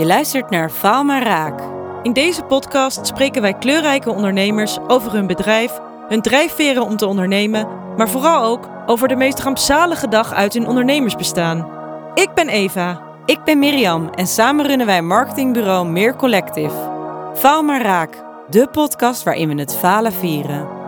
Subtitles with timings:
[0.00, 1.60] Je luistert naar Faal maar Raak.
[2.02, 7.68] In deze podcast spreken wij kleurrijke ondernemers over hun bedrijf, hun drijfveren om te ondernemen,
[7.96, 11.70] maar vooral ook over de meest rampzalige dag uit hun ondernemersbestaan.
[12.14, 13.02] Ik ben Eva.
[13.24, 16.90] Ik ben Mirjam en samen runnen wij marketingbureau Meer Collective.
[17.34, 20.79] Faal maar Raak, de podcast waarin we het falen vieren.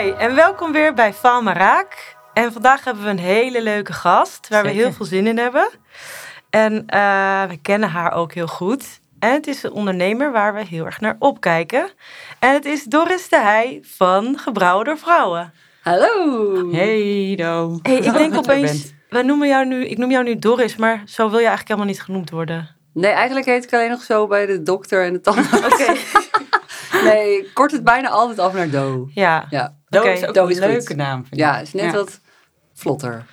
[0.00, 2.16] En welkom weer bij Faal maar Raak.
[2.34, 5.68] En vandaag hebben we een hele leuke gast waar we heel veel zin in hebben.
[6.50, 9.00] En eh, we kennen haar ook heel goed.
[9.18, 11.90] En het is een ondernemer waar we heel erg naar opkijken.
[12.38, 15.52] En het is Doris de Heij van Gebrouwen door Vrouwen.
[15.82, 16.70] Hallo!
[16.72, 17.78] Hey Do.
[17.82, 21.22] Hey, ik denk opeens, we noemen jou nu, ik noem jou nu Doris, maar zo
[21.30, 22.76] wil je eigenlijk helemaal niet genoemd worden.
[22.92, 25.72] Nee, eigenlijk heet ik alleen nog zo bij de dokter en de tandarts.
[25.72, 25.92] Oké.
[27.08, 29.08] nee, ik kort het bijna altijd af naar Do.
[29.14, 29.46] Ja.
[29.50, 29.78] ja.
[29.90, 31.24] Do is ook een leuke naam.
[31.24, 32.20] Vind ja, is net wat
[32.74, 33.24] vlotter.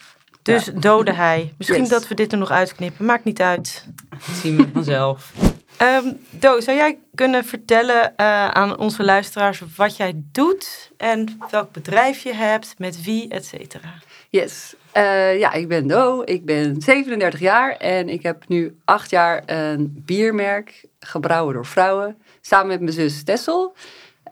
[0.42, 0.72] Dus ja.
[0.72, 1.54] dode hij.
[1.58, 3.06] Misschien dat we dit er nog uitknippen.
[3.06, 3.86] Maakt niet uit.
[4.10, 5.34] Dat zien we vanzelf.
[5.82, 11.72] Um, Do, zou jij kunnen vertellen uh, aan onze luisteraars wat jij doet en welk
[11.72, 13.94] bedrijf je hebt, met wie, et cetera?
[14.30, 14.76] Yes.
[14.94, 16.22] Uh, ja, ik ben Do.
[16.26, 22.18] Ik ben 37 jaar en ik heb nu acht jaar een biermerk gebrouwen door vrouwen.
[22.42, 23.76] Samen met mijn zus Tessel.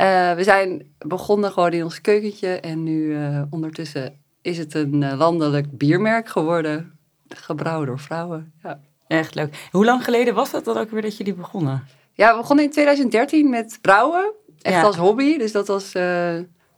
[0.02, 3.18] Uh, we zijn begonnen gewoon in ons keukentje en nu
[3.50, 7.00] ondertussen is het een landelijk biermerk geworden.
[7.28, 8.54] Gebrouwen door vrouwen.
[8.64, 8.80] Ja.
[9.08, 9.68] Echt leuk.
[9.72, 11.84] Hoe lang geleden was dat dan ook weer dat jullie begonnen?
[12.14, 14.32] Ja, we begonnen in 2013 met brouwen.
[14.62, 15.38] Echt als hobby.
[15.38, 15.92] Dus dat was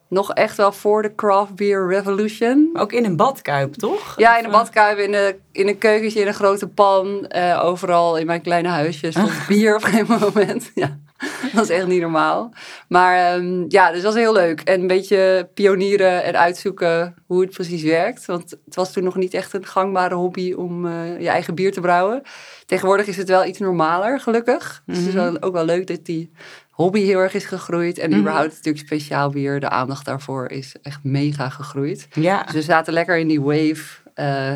[0.10, 2.70] nog echt wel voor de craft beer revolution.
[2.74, 4.14] Ook in een badkuip, toch?
[4.18, 7.34] Ja, in een badkuip, in, de, in een keukentje, in een grote pan.
[7.62, 10.72] Overal in mijn kleine huisje stond bier op een moment.
[10.76, 11.00] Ja.
[11.54, 12.54] dat is echt niet normaal.
[12.88, 14.62] Maar um, ja, dus dat was heel leuk.
[14.62, 18.26] En een beetje pionieren en uitzoeken hoe het precies werkt.
[18.26, 21.72] Want het was toen nog niet echt een gangbare hobby om uh, je eigen bier
[21.72, 22.22] te brouwen.
[22.66, 24.84] Tegenwoordig is het wel iets normaler, gelukkig.
[24.86, 26.32] Dus het is wel, ook wel leuk dat die
[26.72, 27.98] hobby heel erg is gegroeid.
[27.98, 28.22] En mm -hmm.
[28.22, 32.08] überhaupt natuurlijk speciaal bier, de aandacht daarvoor is echt mega gegroeid.
[32.14, 32.44] Ja.
[32.44, 34.06] Dus we zaten lekker in die wave...
[34.16, 34.54] Uh,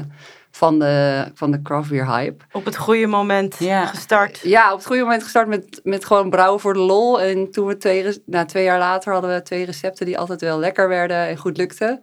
[0.52, 2.44] van de, van de craft beer hype.
[2.52, 3.86] Op het goede moment ja.
[3.86, 4.40] gestart.
[4.44, 7.22] Ja, op het goede moment gestart met, met gewoon brouwen voor de lol.
[7.22, 10.60] En toen we twee, nou, twee jaar later hadden we twee recepten die altijd wel
[10.60, 12.02] lekker werden en goed lukten.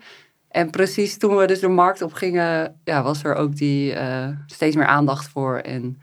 [0.48, 4.28] En precies toen we dus de markt op gingen, ja, was er ook die uh,
[4.46, 5.56] steeds meer aandacht voor.
[5.56, 6.00] En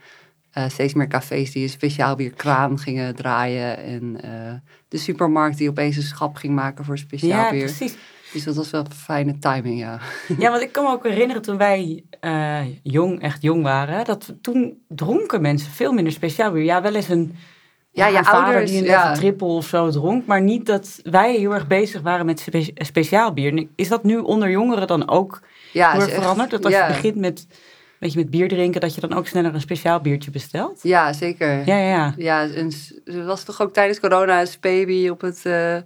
[0.58, 3.78] uh, steeds meer cafés die een speciaal bier kraan gingen draaien.
[3.78, 4.54] En uh,
[4.88, 7.64] de supermarkt die opeens een schap ging maken voor speciaal ja, bier.
[7.64, 7.98] Precies.
[8.35, 10.00] Dus dat was wel fijne timing, ja.
[10.38, 14.34] Ja, want ik kan me ook herinneren toen wij uh, jong, echt jong waren, dat
[14.41, 16.63] toen dronken mensen veel minder speciaal bier.
[16.63, 17.35] Ja, wel eens een,
[17.91, 19.13] ja, ja, je ouders, die een ja.
[19.13, 23.34] trippel of zo dronk, maar niet dat wij heel erg bezig waren met spe speciaal
[23.34, 23.68] bier.
[23.75, 25.41] Is dat nu onder jongeren dan ook
[25.73, 26.52] ja, heel erg echt, veranderd?
[26.52, 26.88] Dat als ja.
[26.88, 27.47] je begint met,
[28.00, 30.79] weet je, met bier drinken, dat je dan ook sneller een speciaal biertje bestelt?
[30.84, 31.66] Ja, zeker.
[31.66, 32.13] Ja, ja, ja.
[32.17, 32.72] ja en
[33.25, 35.41] was toch ook tijdens corona een baby op het...
[35.44, 35.78] Uh,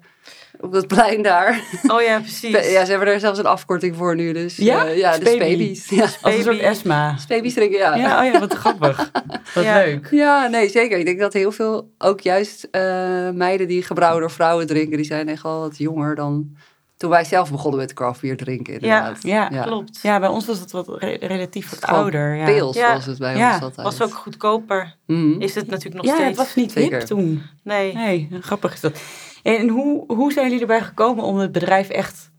[0.59, 1.61] op dat plein daar.
[1.87, 2.71] Oh ja, precies.
[2.71, 4.33] Ja, ze hebben er zelfs een afkorting voor nu.
[4.33, 5.89] Dus ja, uh, ja de baby's.
[5.89, 6.01] Ja.
[6.21, 7.15] Als een soort ESMA.
[7.27, 7.95] Baby's drinken, ja.
[7.95, 9.11] Ja, oh ja wat grappig.
[9.53, 9.77] Wat ja.
[9.77, 10.07] leuk.
[10.11, 10.97] Ja, nee, zeker.
[10.97, 12.81] Ik denk dat heel veel, ook juist uh,
[13.29, 16.55] meiden die gebrouwen door vrouwen drinken, die zijn echt al wat jonger dan
[16.99, 18.73] toen wij zelf begonnen met craft beer drinken.
[18.73, 19.23] Inderdaad.
[19.23, 19.99] Ja, ja, klopt.
[20.01, 22.35] Ja, bij ons was het wat re relatief wat ouder.
[22.35, 22.45] Ja.
[22.45, 23.53] Pils was het bij ja.
[23.53, 23.87] ons altijd.
[23.87, 24.95] was ook goedkoper.
[25.05, 25.41] Mm.
[25.41, 26.37] Is het natuurlijk nog ja, steeds.
[26.37, 27.43] het was niet hip toen.
[27.63, 27.93] Nee.
[27.93, 29.01] Nee, grappig is dat.
[29.43, 32.31] En hoe, hoe zijn jullie erbij gekomen om het bedrijf echt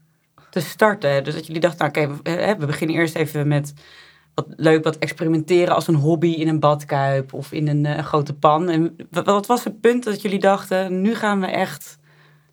[0.51, 1.25] te starten?
[1.25, 3.75] Dus dat jullie dachten, nou oké, we beginnen eerst even met
[4.35, 8.35] wat leuk wat experimenteren als een hobby in een badkuip of in een uh, grote
[8.35, 8.69] pan.
[8.69, 11.99] En wat was het punt dat jullie dachten, nu gaan we echt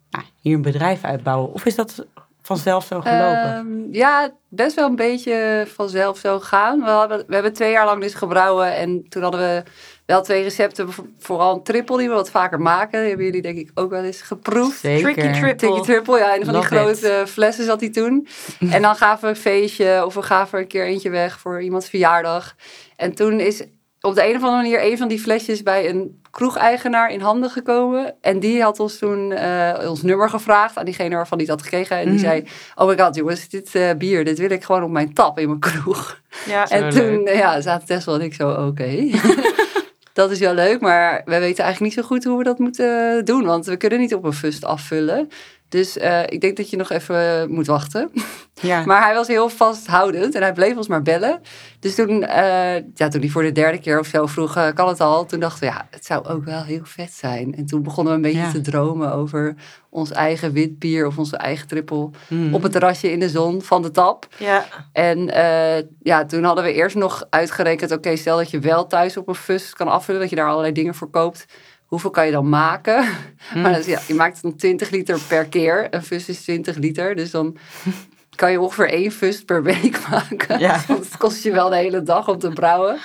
[0.09, 1.53] nou, hier een bedrijf uitbouwen?
[1.53, 2.05] Of is dat
[2.47, 3.55] vanzelf zo gelopen?
[3.57, 6.79] Um, ja, best wel een beetje vanzelf zo gegaan.
[6.79, 9.63] We, hadden, we hebben twee jaar lang dus gebrouwen en toen hadden we
[10.05, 10.89] wel twee recepten,
[11.19, 12.99] vooral een triple die we wat vaker maken.
[12.99, 14.79] Die hebben jullie denk ik ook wel eens geproefd.
[14.79, 15.13] Zeker.
[15.13, 15.55] Tricky triple.
[15.55, 16.35] Tricky triple, ja.
[16.35, 17.29] En van Love die grote it.
[17.29, 18.27] flessen zat hij toen.
[18.75, 21.61] en dan gaven we een feestje of we gaven er een keer eentje weg voor
[21.61, 22.55] iemands verjaardag.
[22.95, 23.63] En toen is
[24.07, 27.49] op de een of andere manier een van die flesjes bij een kroegeigenaar in handen
[27.49, 28.15] gekomen.
[28.21, 31.63] En die had ons toen uh, ons nummer gevraagd aan diegene waarvan hij het had
[31.63, 31.97] gekregen.
[31.97, 32.23] En die Mhm.
[32.23, 32.43] zei,
[32.75, 35.47] oh my god jongens, dit uh, bier, dit wil ik gewoon op mijn tap in
[35.47, 36.21] mijn kroeg.
[36.45, 39.09] Ja, En Zo toen ja, zaten Tessel en ik zo, oké.
[40.13, 43.25] dat is wel leuk, maar wij weten eigenlijk niet zo goed hoe we dat moeten
[43.25, 43.45] doen.
[43.45, 45.29] Want we kunnen niet op een fust afvullen.
[45.69, 48.11] Dus eh, ik denk dat je nog even moet wachten.
[48.61, 48.85] Ja.
[48.85, 51.41] Maar hij was heel vasthoudend en hij bleef ons maar bellen.
[51.79, 54.87] Dus toen, eh, ja, toen hij voor de derde keer of zo vroeg, eh, kan
[54.87, 55.25] het al?
[55.25, 57.55] Toen dachten we, ja, het zou ook wel heel vet zijn.
[57.55, 58.51] En toen begonnen we een beetje Ja.
[58.51, 59.55] te dromen over
[59.89, 62.11] ons eigen wit bier of onze eigen trippel.
[62.27, 62.53] Mm.
[62.53, 64.27] Op het terrasje in de zon van de tap.
[64.37, 68.87] Ja, En eh, ja, toen hadden we eerst nog uitgerekend, oké, stel dat je wel
[68.87, 71.45] thuis op een fus kan afvullen, dat je daar allerlei dingen voor koopt.
[71.87, 73.05] Hoeveel kan je dan maken?
[73.55, 75.87] Maar dat is, ja, je maakt dan 20 liter per keer.
[75.89, 77.57] Een fus is 20 liter, dus dan
[78.35, 80.59] kan je ongeveer één fus per week maken.
[80.59, 80.79] Ja.
[80.87, 82.97] Want het kost je wel de hele dag om te brouwen.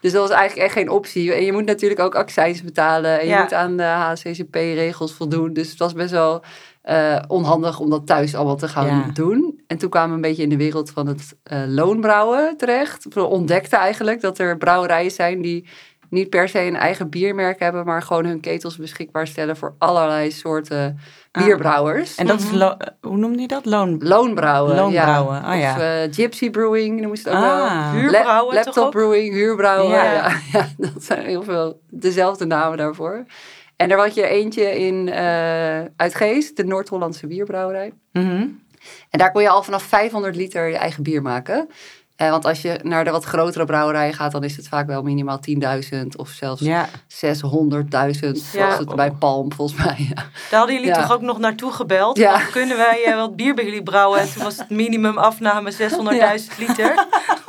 [0.00, 1.32] Dus dat was eigenlijk echt geen optie.
[1.34, 3.18] En je moet natuurlijk ook accijns betalen.
[3.20, 3.42] En je Ja.
[3.42, 5.52] moet aan de HCCP-regels voldoen.
[5.52, 6.42] Dus het was best wel
[6.82, 9.10] eh, onhandig om dat thuis allemaal te gaan Ja.
[9.14, 9.60] doen.
[9.66, 13.06] En toen kwamen we een beetje in de wereld van het eh, loonbrouwen terecht.
[13.14, 15.68] We ontdekten eigenlijk dat er brouwerijen zijn die
[16.10, 20.30] niet per se een eigen biermerk hebben, maar gewoon hun ketels beschikbaar stellen voor allerlei
[20.30, 20.98] soorten
[21.32, 21.44] Ah.
[21.44, 22.14] bierbrouwers.
[22.14, 23.64] En dat is, lo- hoe noemde je dat?
[23.64, 23.96] Loon.
[24.02, 24.76] Loonbrouwen.
[24.76, 25.52] Loonbrouwen, ja.
[25.54, 25.72] oh ja.
[25.74, 27.50] Of eh, gypsy brewing, noemen ze het ook wel.
[27.66, 27.90] Ah.
[27.92, 29.90] Huurbrouwen La- laptop brewing, huurbrouwen.
[29.90, 30.12] Ja.
[30.12, 30.28] Ja.
[30.52, 33.24] Ja, dat zijn heel veel dezelfde namen daarvoor.
[33.76, 37.92] En er had je eentje in eh uit Geest, de Noord-Hollandse bierbrouwerij.
[38.12, 38.46] Mhm.
[39.10, 41.68] En daar kon je al vanaf 500 liter je eigen bier maken.
[42.16, 45.02] Eh, want als je naar de wat grotere brouwerijen gaat, dan is het vaak wel
[45.02, 46.88] minimaal 10.000 of zelfs Ja.
[47.08, 48.38] 600.000.
[48.52, 49.96] Zoals het bij Palm volgens mij.
[49.98, 50.14] Ja.
[50.14, 52.16] daar hadden jullie toch ook nog naartoe gebeld.
[52.18, 52.38] Ja.
[52.40, 54.20] Van, Kunnen wij eh, wat bier bij jullie brouwen?
[54.20, 56.94] En toen was het minimum afname 600.000 liter.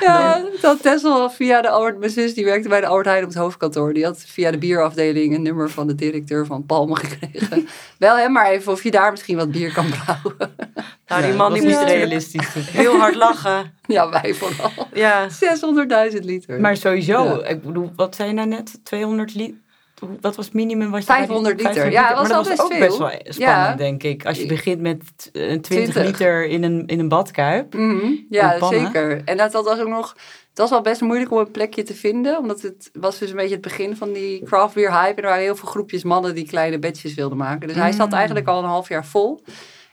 [0.00, 3.28] Ja, dat Tessel via de Albert, mijn zus die werkte bij de Albert Heijn op
[3.28, 3.92] het hoofdkantoor.
[3.92, 7.68] Die had via de bierafdeling een nummer van de directeur van Palme gekregen.
[7.98, 10.36] Wel hem maar even of je daar misschien wat bier kan brouwen.
[11.06, 12.54] Nou, die man die is moest realistisch.
[12.70, 13.72] heel hard lachen.
[13.86, 14.70] Ja, wij vooral.
[14.92, 15.28] Ja,
[16.12, 16.60] 600.000 liter.
[16.60, 17.44] Maar sowieso, Ja.
[17.46, 18.80] ik bedoel, wat zei je nou net?
[18.84, 19.56] 200 liter?
[20.20, 20.90] Wat was het minimum?
[20.90, 21.72] Wat je bij die- 500 liter.
[21.74, 23.74] 500 Ja, dat was maar dat was best ook best wel spannend, Ja.
[23.74, 24.26] denk ik.
[24.26, 24.98] Als je begint met
[25.32, 26.04] eh, 20, 20.
[26.04, 27.74] liter in een, in een badkuip.
[27.74, 29.22] Mhm, Ja, zeker.
[29.24, 30.16] En dat, dat was ook nog...
[30.48, 32.38] Het was wel best moeilijk om een plekje te vinden.
[32.38, 35.14] Omdat het was dus een beetje het begin van die craft beer hype.
[35.16, 37.68] En er waren heel veel groepjes mannen die kleine bedjes wilden maken.
[37.68, 38.14] Dus hij zat Mm.
[38.14, 39.42] eigenlijk al een half jaar vol.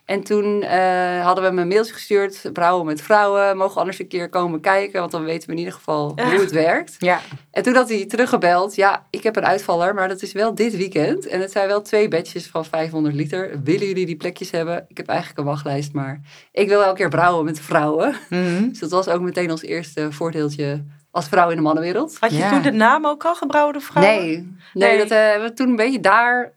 [0.07, 2.49] En toen eh, hadden we hem een mailtje gestuurd.
[2.53, 3.57] Brouwen met vrouwen.
[3.57, 4.99] Mogen anders een keer komen kijken.
[4.99, 6.95] Want dan weten we in ieder geval hoe het werkt.
[6.99, 7.19] Ja.
[7.51, 8.75] En toen had hij teruggebeld.
[8.75, 11.27] Ja, ik heb een uitvaller, maar dat is wel dit weekend.
[11.27, 13.59] En het zijn wel twee bedjes van 500 liter.
[13.63, 14.85] Willen jullie die plekjes hebben?
[14.87, 16.21] Ik heb eigenlijk een wachtlijst, maar
[16.51, 18.15] ik wil elke keer brouwen met vrouwen.
[18.29, 18.67] Mhm.
[18.69, 22.17] Dus dat was ook meteen ons eerste voordeeltje als vrouw in de mannenwereld.
[22.19, 22.49] had je Ja.
[22.49, 24.15] toen de naam ook al gebrouwen vrouwen?
[24.15, 24.27] Nee,
[24.73, 24.97] nee, Nee.
[24.97, 26.53] dat eh, hebben we toen een beetje daar,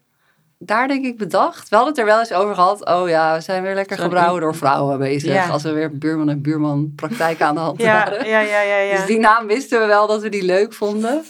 [0.63, 1.69] daar denk ik bedacht.
[1.69, 2.85] We hadden het er wel eens over gehad.
[2.85, 5.33] Oh ja, we zijn weer lekker gebrouwen door vrouwen bezig.
[5.33, 5.47] Ja.
[5.47, 8.27] Als we weer buurman en buurman praktijk aan de hand Ja, waren.
[8.27, 8.77] ja, ja, ja.
[8.77, 8.95] ja.
[8.95, 11.23] Dus die naam wisten we wel dat we die leuk vonden.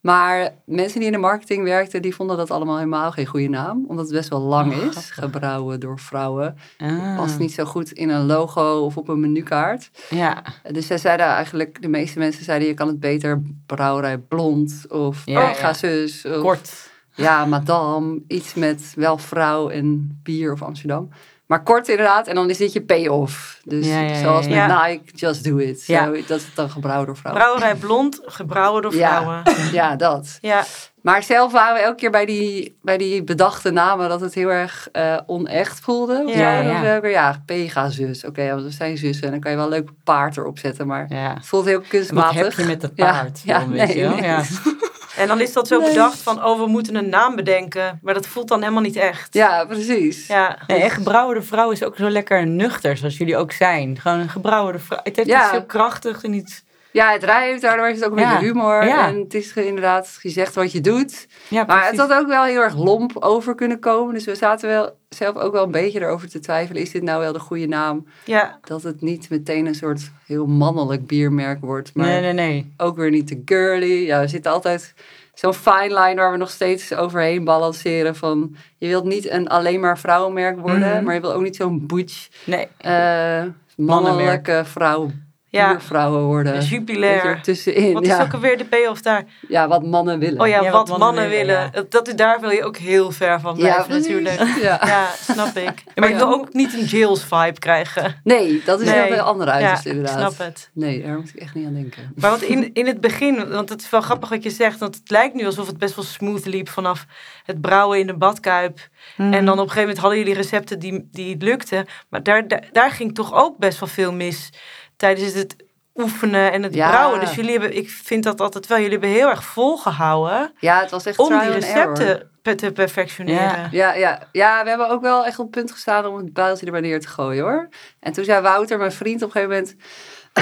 [0.00, 3.84] Maar mensen die in de marketing werkten, die vonden dat allemaal helemaal geen goede naam.
[3.88, 5.10] Omdat het best wel lang Oh, is.
[5.10, 5.14] grappig.
[5.14, 6.56] Gebrouwen door vrouwen.
[6.78, 7.16] Ah.
[7.16, 9.90] Past niet zo goed in een logo of op een menukaart.
[10.10, 10.42] Ja.
[10.70, 15.22] Dus zij zeiden eigenlijk, de meeste mensen zeiden, je kan het beter brouwerij blond of
[15.24, 15.72] Ja, ja, ja.
[15.72, 16.24] zus.
[16.24, 16.87] Of, Kort.
[17.18, 18.20] Ja, madame.
[18.28, 21.08] Iets met wel vrouw en bier of Amsterdam.
[21.46, 22.26] Maar kort inderdaad.
[22.26, 23.60] En dan is dit je payoff.
[23.64, 24.66] Dus Ja, ja, ja, zoals ja.
[24.66, 25.86] met Nike, just do it.
[25.86, 26.04] Ja.
[26.04, 27.42] Zo, dat is dan gebrouwen door vrouwen.
[27.44, 29.42] Brouwerij Blond, gebrouwen door vrouwen.
[29.72, 30.38] Ja, dat.
[30.40, 30.64] Ja,
[31.02, 34.48] Maar zelf waren we elke keer bij die, bij die bedachte namen dat het heel
[34.48, 36.22] erg eh, onecht voelde.
[36.26, 37.00] Ja, ja.
[37.06, 38.24] Ja, Pega-zus.
[38.24, 39.24] Oké, ja, we zijn zussen.
[39.24, 40.86] En dan kan je wel een leuk paard erop zetten.
[40.86, 41.34] Maar Ja.
[41.34, 42.40] het voelt heel En wat kunstmatig.
[42.40, 43.40] heb je met dat Ja, paard?
[43.44, 44.16] ja, dan, weet je wel?
[44.16, 44.40] nee.
[45.18, 45.88] En dan is dat zo Nee.
[45.88, 47.98] bedacht van, oh, we moeten een naam bedenken.
[48.02, 49.34] Maar dat voelt dan helemaal niet echt.
[49.34, 50.26] Ja, precies.
[50.26, 53.98] Ja, Nee, en gebrouwde vrouw is ook zo lekker nuchter, zoals jullie ook zijn.
[54.00, 55.00] Gewoon een gebrouwde vrouw.
[55.02, 55.42] Het heeft Ja.
[55.42, 56.62] iets heel krachtig en iets...
[56.98, 58.30] Ja, het rijdt, daardoor heeft het ook een Ja.
[58.32, 58.84] beetje humor.
[58.84, 59.06] Ja.
[59.08, 61.26] En het is inderdaad gezegd wat je doet.
[61.48, 64.14] Ja, Maar het had ook wel heel erg lomp over kunnen komen.
[64.14, 66.82] Dus we zaten wel zelf ook wel een beetje erover te twijfelen.
[66.82, 68.06] Is dit nou wel de goede naam?
[68.24, 68.58] ja.
[68.62, 71.94] Dat het niet meteen een soort heel mannelijk biermerk wordt.
[71.94, 72.72] Maar Nee, nee, nee.
[72.76, 74.06] ook weer niet te girly.
[74.06, 74.94] Ja, we zitten altijd
[75.34, 78.16] zo'n fine line waar we nog steeds overheen balanceren.
[78.16, 80.94] Van je wilt niet een alleen maar vrouwenmerk worden.
[80.94, 81.04] Mhm.
[81.04, 82.66] Maar je wilt ook niet zo'n butch Nee.
[82.78, 83.42] eh
[83.76, 85.10] mannelijke vrouw,
[85.50, 85.70] Ja.
[85.70, 86.60] biervrouwen worden.
[86.62, 87.12] Jupilair.
[87.14, 87.92] Beetje ertussenin.
[87.92, 88.22] Wat is ja.
[88.22, 89.24] ook alweer de payoff daar?
[89.48, 90.40] ja, wat mannen willen.
[90.40, 91.56] Oh ja, Ja, wat, wat mannen, mannen willen.
[91.70, 94.40] willen, Dat, dat, daar wil je ook heel ver van blijven natuurlijk.
[94.62, 94.80] Ja.
[94.86, 95.84] Ja, snap ik.
[95.94, 98.20] Maar je wil ook niet een Jails vibe krijgen.
[98.24, 99.00] Nee, dat is Nee.
[99.02, 100.18] heel veel andere ik inderdaad.
[100.32, 100.70] snap het.
[100.72, 102.12] Nee, daar moet ik echt niet aan denken.
[102.16, 104.94] Maar wat in, in het begin, want het is wel grappig wat je zegt, want
[104.94, 107.06] het lijkt nu alsof het best wel smooth liep vanaf
[107.44, 108.88] het brouwen in de badkuip.
[109.16, 109.32] Mhm.
[109.32, 111.86] En dan op een gegeven moment hadden jullie recepten die, die lukten.
[112.08, 114.50] Maar daar, daar, daar ging toch ook best wel veel mis
[114.98, 115.56] tijdens het
[115.94, 116.88] oefenen en het Ja.
[116.88, 117.20] brouwen.
[117.20, 120.90] Dus jullie hebben, ik vind dat altijd wel, jullie hebben heel erg volgehouden Ja, het
[120.90, 123.68] was echt om die recepten te perfectioneren.
[123.70, 126.66] Ja, ja, ja, we hebben ook wel echt op het punt gestaan om het builtje
[126.66, 127.68] er maar neer te gooien hoor.
[128.00, 129.76] En toen zei Wouter, mijn vriend, op een gegeven moment...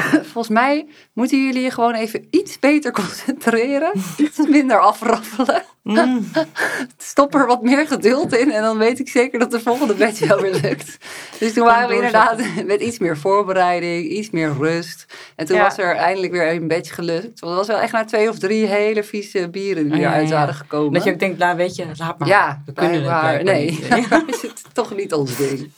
[0.33, 3.93] Volgens mij moeten jullie je gewoon even iets beter concentreren.
[4.17, 5.63] Iets minder afraffelen.
[5.83, 6.27] Mm.
[6.99, 8.53] Stop er wat meer geduld in.
[8.53, 10.99] En dan weet ik zeker dat de volgende batch wel weer lukt.
[11.39, 15.07] Dus toen waren we inderdaad met iets meer voorbereiding, iets meer rust.
[15.37, 15.63] En toen Ja.
[15.63, 17.41] was er eindelijk weer een batch gelukt.
[17.41, 20.29] Want het was wel echt na twee of drie hele vieze bieren die ja, eruit
[20.29, 20.35] ja.
[20.35, 20.93] waren gekomen.
[20.93, 22.29] Dat je ook denkt, nou weet je, laat maar.
[22.29, 25.71] ja, we kunnen het Nee, dat is het toch niet ons ding.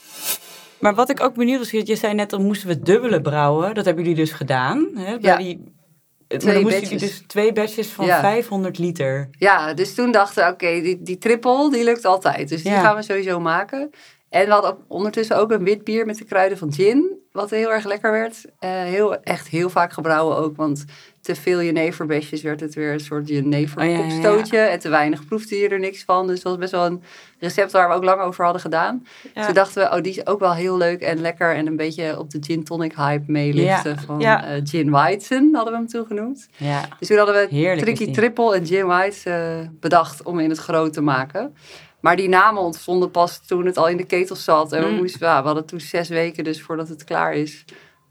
[0.79, 3.73] Maar wat ik ook benieuwd was, je zei net, dan moesten we dubbele brouwen.
[3.73, 4.89] Dat hebben jullie dus gedaan.
[4.95, 5.17] Hè?
[5.17, 5.37] Bij Ja.
[5.37, 5.57] die,
[6.29, 8.19] maar dan moesten jullie dus twee batches van Ja.
[8.19, 9.29] 500 liter.
[9.31, 12.49] Ja, dus toen dachten we, oké, die, die triple, die lukt altijd.
[12.49, 12.81] Dus die Ja.
[12.81, 13.89] gaan we sowieso maken.
[14.29, 17.18] En we hadden ondertussen ook een wit bier met de kruiden van gin.
[17.31, 18.45] Wat heel erg lekker werd.
[18.59, 20.55] Eh, heel, echt heel vaak gebrouwen ook.
[20.55, 20.85] Want
[21.21, 24.57] te veel jeneverbesjes werd het weer een soort Oh, ja, ja, jeneverkopstootje.
[24.57, 26.27] En te weinig proefde je er niks van.
[26.27, 27.03] Dus dat was best wel een
[27.39, 29.05] recept waar we ook lang over hadden gedaan.
[29.33, 31.55] Toen dachten we, oh, die is ook wel heel leuk en lekker.
[31.55, 33.99] En een beetje op de gin tonic hype meeliften.
[33.99, 36.47] Van eh, Gin Weizen hadden we hem toen genoemd.
[36.57, 36.87] Ja.
[36.99, 38.11] Dus toen hadden we Heerlijk Tricky.
[38.11, 41.53] Triple en Gin White eh, bedacht om in het groot te maken.
[42.01, 44.71] Maar die namen ontstonden pas toen het al in de ketel zat.
[44.73, 44.95] En we, Mm.
[44.95, 47.65] moesten, ja, we hadden toen zes weken dus voordat het klaar is.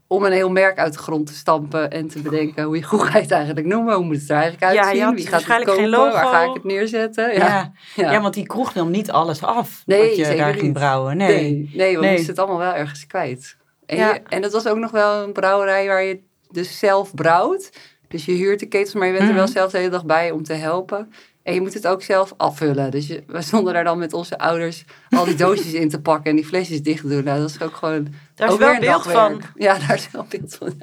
[0.07, 3.05] Om een heel merk uit de grond te stampen en te bedenken hoe, je, hoe
[3.05, 3.95] ga je het eigenlijk noemen?
[3.95, 5.05] Hoe moet het er eigenlijk Ja, uitzien?
[5.05, 6.11] Wie gaat het waarschijnlijk geen kopen?
[6.13, 6.35] Waar logo.
[6.35, 7.33] ga ik het neerzetten?
[7.33, 7.71] Ja.
[7.95, 10.73] Ja, want die kroeg nam niet alles af Nee, wat je zeker daar ging niet.
[10.73, 11.17] brouwen.
[11.17, 11.27] Nee.
[11.51, 12.11] nee, nee, we Nee.
[12.11, 13.57] moesten het allemaal wel ergens kwijt.
[13.85, 16.19] En, je- en dat was ook nog wel een brouwerij waar je
[16.51, 17.69] dus zelf brouwt.
[18.07, 19.51] Dus je huurt de ketels, maar je bent er wel Mhm.
[19.53, 21.13] zelf de hele dag bij om te helpen.
[21.49, 22.91] En je moet het ook zelf afvullen.
[22.91, 26.29] Dus je, we stonden daar dan met onze ouders al die doosjes in te pakken
[26.29, 27.23] en die flesjes dicht doen.
[27.23, 28.07] Nou, dat is ook gewoon.
[28.35, 29.17] Daar is ook wel weer een beeld dagwerk.
[29.41, 29.41] van.
[29.55, 30.73] Ja, daar is wel beeld van.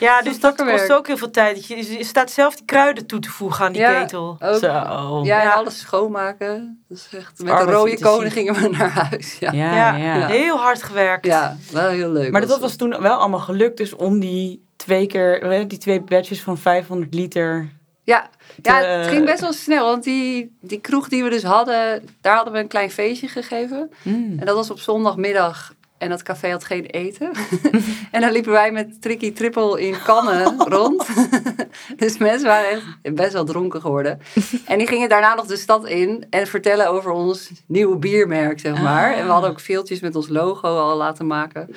[0.00, 1.66] Ja, Dat dus dat kost ook heel veel tijd.
[1.66, 4.00] Je, je staat zelf die kruiden toe te voegen aan die Ja.
[4.02, 4.36] ketel.
[4.40, 4.66] Ook, Zo.
[4.66, 5.42] ja, Ja.
[5.42, 6.84] en alles schoonmaken.
[6.88, 9.36] Dat is echt, met de rode koning gingen we naar huis.
[9.38, 9.74] Ja, ja.
[9.74, 10.16] Ja, Ja.
[10.16, 10.26] ja.
[10.26, 11.26] Heel hard gewerkt.
[11.72, 12.30] wel heel leuk.
[12.32, 16.42] Maar dat was toen wel allemaal gelukt, dus om die twee keer, die twee batches
[16.42, 17.68] van 500 liter.
[18.04, 18.30] Ja,
[18.62, 19.86] ja, het ging best wel snel.
[19.86, 23.90] Want die, die kroeg die we dus hadden, daar hadden we een klein feestje gegeven.
[24.02, 24.38] Mm.
[24.38, 25.74] En dat was op zondagmiddag.
[25.98, 27.30] En dat café had geen eten.
[28.10, 31.06] en dan liepen wij met Tricky Triple in kannen rond.
[31.96, 34.20] dus mensen waren echt best wel dronken geworden.
[34.66, 38.82] en die gingen daarna nog de stad in en vertellen over ons nieuwe biermerk, zeg
[38.82, 39.12] maar.
[39.12, 39.18] Ah.
[39.18, 41.74] En we hadden ook veeltjes met ons logo al laten maken.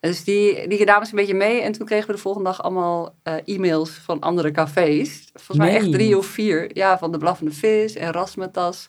[0.00, 1.60] Dus die, die namen ze een beetje mee.
[1.60, 5.28] En toen kregen we de volgende dag allemaal eh, e-mails van andere cafés.
[5.34, 6.70] Volgens mij echt drie of vier.
[6.76, 8.88] Ja, van de Blaffende Vis en Rasmetas.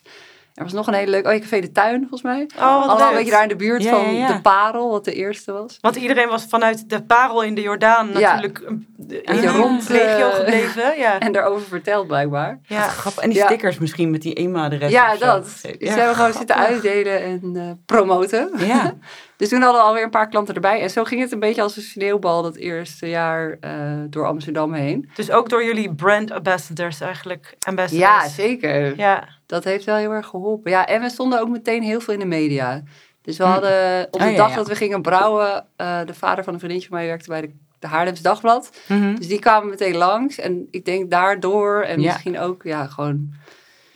[0.54, 1.28] Er was nog een hele leuke...
[1.34, 2.42] Oh, Café de Tuin, volgens mij.
[2.56, 3.08] Oh, wat Allemaal leuk.
[3.08, 4.32] een beetje daar in de buurt Ja, van ja, ja.
[4.34, 5.78] de Parel, wat de eerste was.
[5.80, 8.34] Want iedereen was vanuit de parel in de Jordaan Ja.
[8.34, 10.98] natuurlijk een, die rond, regio eh, gebleven.
[10.98, 11.18] Ja.
[11.20, 12.60] En daarover verteld blijkbaar.
[12.66, 12.82] ja.
[12.88, 13.22] Grappig.
[13.22, 13.44] En die Ja.
[13.46, 14.90] stickers misschien met die e-mailadres.
[14.90, 15.44] Ja, dat.
[15.44, 18.50] Dus die hebben we gewoon zitten uitdelen en eh, promoten.
[18.58, 18.94] Ja.
[19.40, 20.80] Dus toen hadden we alweer een paar klanten erbij.
[20.80, 23.72] En zo ging het een beetje als een sneeuwbal dat eerste jaar eh,
[24.10, 25.10] door Amsterdam heen.
[25.14, 27.56] Dus ook door jullie brand ambassadors eigenlijk.
[27.66, 28.08] Ambassadors.
[28.08, 28.96] Ja, zeker.
[28.96, 29.28] Ja.
[29.46, 30.70] Dat heeft wel heel erg geholpen.
[30.70, 32.82] Ja, en we stonden ook meteen heel veel in de media.
[33.22, 33.50] Dus we Hm.
[33.50, 34.56] hadden op de Oh, ja, dag ja.
[34.56, 37.50] dat we gingen brouwen, eh, de vader van een vriendje van mij werkte bij de,
[37.78, 38.70] de Haarlems Dagblad.
[38.88, 39.14] Mhm.
[39.14, 40.38] Dus die kwamen meteen langs.
[40.38, 42.12] En ik denk daardoor en Ja.
[42.12, 43.32] misschien ook ja, gewoon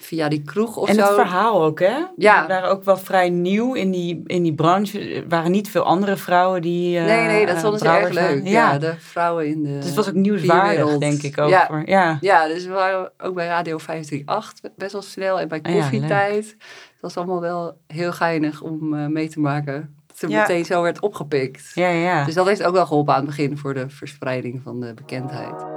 [0.04, 1.00] via die kroeg of En zo.
[1.00, 1.96] het verhaal ook, hè?
[2.16, 2.38] Ja.
[2.38, 5.14] Die waren ook wel vrij nieuw in die, in die branche.
[5.14, 6.99] Er waren niet veel andere vrouwen die.
[6.99, 8.42] eh, nee, nee, dat eh, vonden ze erg leuk.
[8.44, 8.73] Ja.
[8.73, 8.78] Ja.
[8.78, 11.49] de vrouwen in de dus het was ook nieuwswaardig, denk ik ook.
[11.49, 11.66] Ja.
[11.66, 12.18] Voor, ja.
[12.20, 15.40] Ja, dus we waren ook bij Radio 538 best wel snel.
[15.40, 16.44] En bij Ah ja, koffietijd.
[16.92, 19.94] het was allemaal wel heel geinig om eh, mee te maken.
[20.28, 20.40] Ja.
[20.40, 21.70] meteen zo werd opgepikt.
[21.75, 22.25] Ja, ja.
[22.25, 25.73] Dus dat heeft ook wel geholpen aan het begin voor de verspreiding van de bekendheid.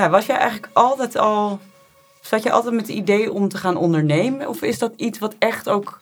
[0.00, 1.58] Ja, was jij eigenlijk altijd al.
[2.20, 4.48] Zat je altijd met het idee om te gaan ondernemen?
[4.48, 6.00] Of is dat iets wat echt ook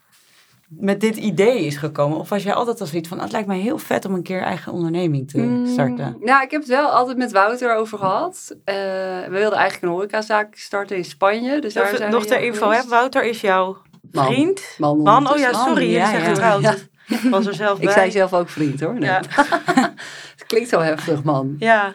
[0.68, 2.18] met dit idee is gekomen?
[2.18, 4.22] Of was jij altijd al zoiets van: "Ah, het lijkt mij heel vet om een
[4.22, 6.16] keer eigen onderneming te starten?
[6.18, 8.56] Mm, Ja, ik heb het wel altijd met Wouter over gehad.
[8.64, 11.60] Eh, we wilden eigenlijk een horecazaak starten in Spanje.
[11.60, 12.82] Dus daar zijn nog ter info, hè?
[12.88, 13.76] Wouter is jouw
[14.12, 14.24] Man.
[14.26, 14.62] vriend.
[14.78, 16.28] Man, Man, oh ja, sorry, jullie ja, zijn ja.
[16.28, 16.62] getrouwd.
[16.62, 16.74] Ja.
[17.06, 17.86] Ik was er zelf bij.
[17.86, 18.94] Ik zei zelf ook vriend hoor.
[18.94, 19.08] Nee.
[19.08, 19.20] Ja.
[20.36, 21.56] het klinkt zo heftig, man.
[21.58, 21.94] Ja,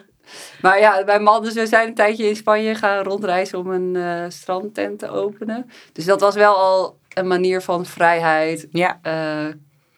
[0.62, 3.96] Maar ja, bij man, dus we zijn een tijdje in Spanje gaan rondreizen om een
[3.96, 5.70] eh, strandtent te openen.
[5.92, 8.66] Dus dat was wel al een manier van vrijheid.
[8.70, 9.54] Ja, eh,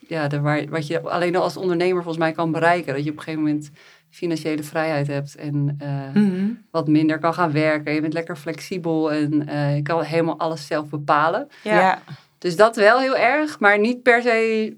[0.09, 2.95] ja, de, waar, wat je alleen al als ondernemer volgens mij kan bereiken.
[2.95, 3.71] Dat je op een gegeven moment
[4.11, 6.49] financiële vrijheid hebt en eh, Mhm.
[6.71, 7.95] wat minder kan gaan werken.
[7.95, 11.49] Je bent lekker flexibel en eh, je kan helemaal alles zelf bepalen.
[11.63, 11.81] ja.
[11.81, 12.03] ja.
[12.39, 14.77] Dus dat wel heel erg, maar niet per se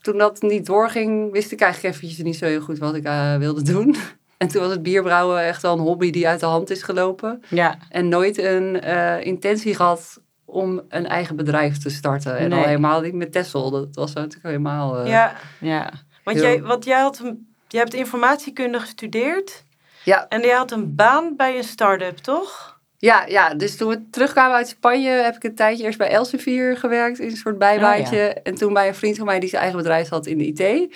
[0.00, 3.36] toen dat niet doorging, wist ik eigenlijk eventjes niet zo heel goed wat ik eh,
[3.36, 3.94] wilde doen.
[4.42, 7.42] En toen was het bierbrouwen echt wel een hobby die uit de hand is gelopen.
[7.48, 7.76] Ja.
[7.90, 12.36] En nooit een eh, intentie gehad om een eigen bedrijf te starten.
[12.38, 12.58] En Nee.
[12.58, 13.70] al helemaal niet met Tessel.
[13.70, 14.98] Dat was natuurlijk helemaal...
[14.98, 15.90] eh, Ja, Ja.
[16.24, 19.64] want Heel- jij, want jij, had een, jij hebt informatiekunde gestudeerd.
[20.04, 20.26] Ja.
[20.28, 22.80] En jij had een baan bij een start-up, toch?
[22.98, 26.76] Ja, ja, dus toen we terugkwamen uit Spanje heb ik een tijdje eerst bij Elsevier
[26.76, 28.18] gewerkt in een soort bijbaantje.
[28.42, 30.94] En toen bij een vriend van mij die zijn eigen bedrijf had in de IT.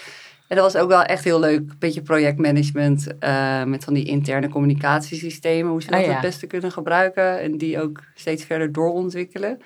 [0.48, 1.58] En dat was ook wel echt heel leuk.
[1.58, 5.70] Een beetje projectmanagement eh, met van die interne communicatiesystemen.
[5.70, 6.12] Hoe ze dat Ah, ja.
[6.12, 7.40] het beste kunnen gebruiken.
[7.40, 9.58] En die ook steeds verder doorontwikkelen.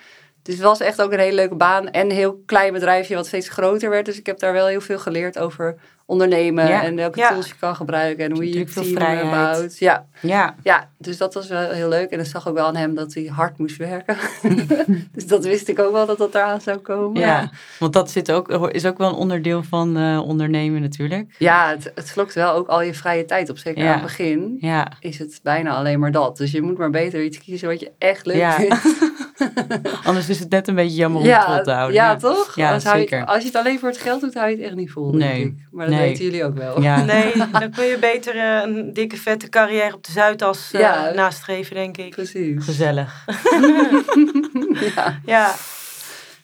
[0.42, 1.88] Dus het was echt ook een hele leuke baan.
[1.90, 4.06] En een heel klein bedrijfje wat steeds groter werd.
[4.06, 6.68] Dus ik heb daar wel heel veel geleerd over ondernemen.
[6.68, 6.82] Ja.
[6.82, 7.28] En welke Ja.
[7.32, 8.24] tools je kan gebruiken.
[8.24, 9.78] En hoe je je team bouwt.
[9.78, 10.54] Ja, Ja.
[10.62, 12.10] ja, dus dat was wel heel leuk.
[12.10, 14.16] En ik zag ook wel aan hem dat hij hard moest werken.
[15.12, 17.20] dus dat wist ik ook wel dat dat eraan zou komen.
[17.20, 17.50] Ja.
[17.78, 21.34] Want dat zit ook, is ook wel een onderdeel van eh, ondernemen natuurlijk.
[21.38, 23.58] Ja, het, het slokt wel ook al je vrije tijd op.
[23.58, 23.88] Zeker Ja.
[23.88, 24.92] aan het begin Ja.
[25.00, 26.36] is het bijna alleen maar dat.
[26.36, 28.52] Dus je moet maar beter iets kiezen wat je echt leuk Ja.
[28.52, 28.82] vindt.
[30.04, 31.94] Anders is het net een beetje jammer om het vol te houden.
[31.94, 32.54] ja, toch?
[32.56, 34.64] Ja, Anders hou je- als je het alleen voor het geld doet, hou je het
[34.64, 35.28] echt niet vol, Nee.
[35.42, 35.66] denk ik.
[35.70, 36.08] Maar dat Nee.
[36.08, 36.82] weten jullie ook wel.
[36.82, 37.02] Ja.
[37.12, 41.10] Nee, dan kun je beter eh, een dikke vette carrière op de Zuidas eh, Ja.
[41.14, 42.10] nastreven, denk ik.
[42.10, 42.64] Precies.
[42.64, 43.24] Gezellig.
[44.96, 45.20] Ja.
[45.24, 45.54] Ja.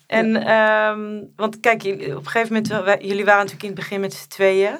[0.07, 1.01] En, ehm,
[1.37, 4.15] want kijk, jullie- op een gegeven moment, wij- jullie waren natuurlijk in het begin met
[4.15, 4.75] z'n tweeën.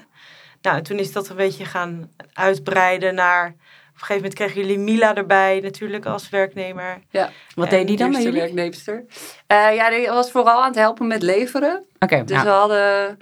[0.63, 3.55] Nou, toen is dat een beetje gaan uitbreiden naar,
[4.01, 6.99] een gegeven moment kregen jullie Mila erbij, natuurlijk als werknemer.
[7.55, 8.41] Wat En deed die dan eerste jullie?
[8.41, 9.05] werknemster.
[9.47, 11.85] Eh, ja, die was vooral aan het helpen met leveren.
[11.99, 12.43] Oké, Dus ja.
[12.43, 13.19] we hadden...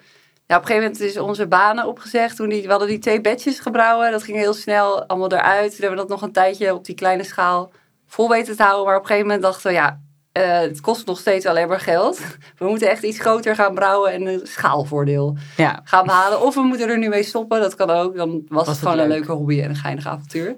[0.47, 2.37] Ja, op een gegeven moment is onze banen opgezegd.
[2.37, 4.11] Toen die, we hadden die twee bedjes gebrouwen.
[4.11, 5.71] Dat ging heel snel allemaal eruit.
[5.71, 7.73] Toen hebben we dat nog een tijdje op die kleine schaal
[8.07, 8.85] vol weten te houden.
[8.87, 10.01] Maar op een gegeven moment dachten we, ja,
[10.35, 12.21] eh, het kost nog steeds alleen maar geld.
[12.59, 15.81] We moeten echt iets groter gaan brouwen en een schaalvoordeel ja.
[15.85, 16.43] gaan behalen.
[16.43, 18.17] Of we moeten er nu mee stoppen, dat kan ook.
[18.17, 19.17] Dan was, het het gewoon een leuk.
[19.17, 20.57] leuke hobby en een geinig avontuur.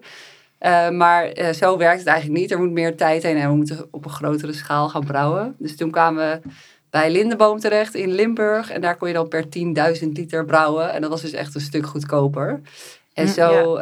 [0.58, 2.50] Eh, maar eh, zo werkt het eigenlijk niet.
[2.50, 5.54] Er moet meer tijd heen en we moeten op een grotere schaal gaan brouwen.
[5.58, 6.48] Dus toen kwamen we
[6.90, 8.70] bij Lindeboom terecht in Limburg.
[8.70, 9.44] En daar kon je dan per
[10.02, 10.92] 10.000 liter brouwen.
[10.92, 12.60] En dat was dus echt een stuk goedkoper.
[13.12, 13.78] En Hm, zo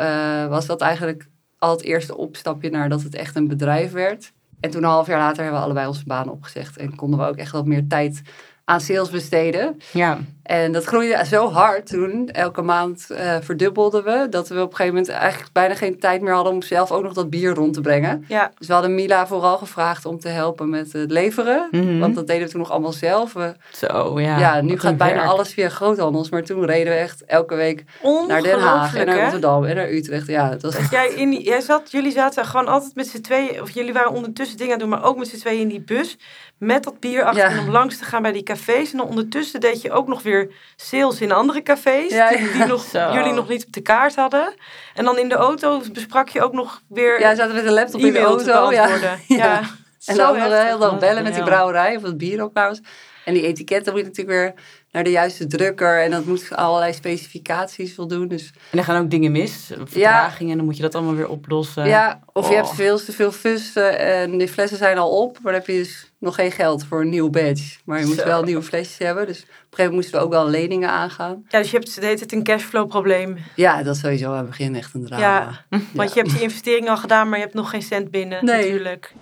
[0.48, 1.26] was dat eigenlijk
[1.58, 4.32] al het eerste opstapje naar dat het echt een bedrijf werd.
[4.64, 6.76] En toen een half jaar later hebben we allebei onze baan opgezegd.
[6.76, 8.22] En konden we ook echt wat meer tijd
[8.64, 9.80] aan sales besteden.
[9.92, 10.18] Ja.
[10.44, 12.28] En dat groeide zo hard toen.
[12.30, 14.26] Elke maand eh, verdubbelden we.
[14.30, 17.02] Dat we op een gegeven moment eigenlijk bijna geen tijd meer hadden om zelf ook
[17.02, 18.24] nog dat bier rond te brengen.
[18.28, 21.68] Ja, Dus we hadden Mila vooral gevraagd om te helpen met het leveren.
[21.70, 21.98] Mhm.
[21.98, 23.32] Want dat deden we toen nog allemaal zelf.
[23.32, 24.38] We, Zo, ja.
[24.38, 25.28] ja, nu gaat bijna werk.
[25.28, 26.30] alles via groothandels.
[26.30, 27.84] Maar toen reden we echt elke week
[28.28, 29.20] naar Den Haag en naar?
[29.20, 30.26] Rotterdam en naar Utrecht.
[30.26, 33.62] Ja, het was jij, in die, jij zat, jullie zaten gewoon altijd met z'n tweeën,
[33.62, 35.80] of jullie waren ondertussen dingen aan het doen, maar ook met z'n tweeën in die
[35.80, 36.16] bus.
[36.58, 37.62] Met dat bier achterin Ja.
[37.62, 38.92] om langs te gaan bij die cafés.
[38.92, 40.33] En dan ondertussen deed je ook nog weer
[40.76, 42.12] sales in andere cafés.
[42.12, 43.12] Ja, die, nog, Zo.
[43.12, 44.54] jullie nog niet op de kaart hadden.
[44.94, 47.72] En dan in de auto besprak je ook nog weer Ja, we zaten met een
[47.72, 48.72] laptop in de auto.
[48.72, 48.88] Ja.
[48.88, 49.16] Ja.
[49.26, 49.60] Ja.
[50.04, 52.54] En Zo dan nog de hele dag bellen met die brouwerij of het bier ook
[52.54, 52.80] was.
[53.24, 54.54] En die etiketten moet je natuurlijk weer
[54.92, 56.02] naar de juiste drukker.
[56.02, 58.28] En dat moet allerlei specificaties voldoen.
[58.28, 61.28] Dus En dan gaan ook dingen mis, vertragingen, en dan moet je dat allemaal weer
[61.28, 61.86] oplossen.
[61.86, 62.56] ja, of je Oh.
[62.56, 65.32] hebt veel te veel fus eh, en die flessen zijn al op.
[65.42, 67.76] Maar dan heb je dus nog geen geld voor een nieuw badge.
[67.84, 68.24] Maar je moet Zo.
[68.24, 69.26] wel nieuwe flesjes hebben.
[69.26, 71.44] Dus op een gegeven moment moesten we ook wel leningen aangaan.
[71.48, 73.36] Ja, dus je hebt, het heet het een cashflow probleem.
[73.56, 75.22] Ja, dat is sowieso aan het begin echt een drama.
[75.70, 78.44] Ja, want je hebt die investering al gedaan, maar je hebt nog geen cent binnen
[78.44, 78.56] Nee.
[78.64, 79.12] natuurlijk.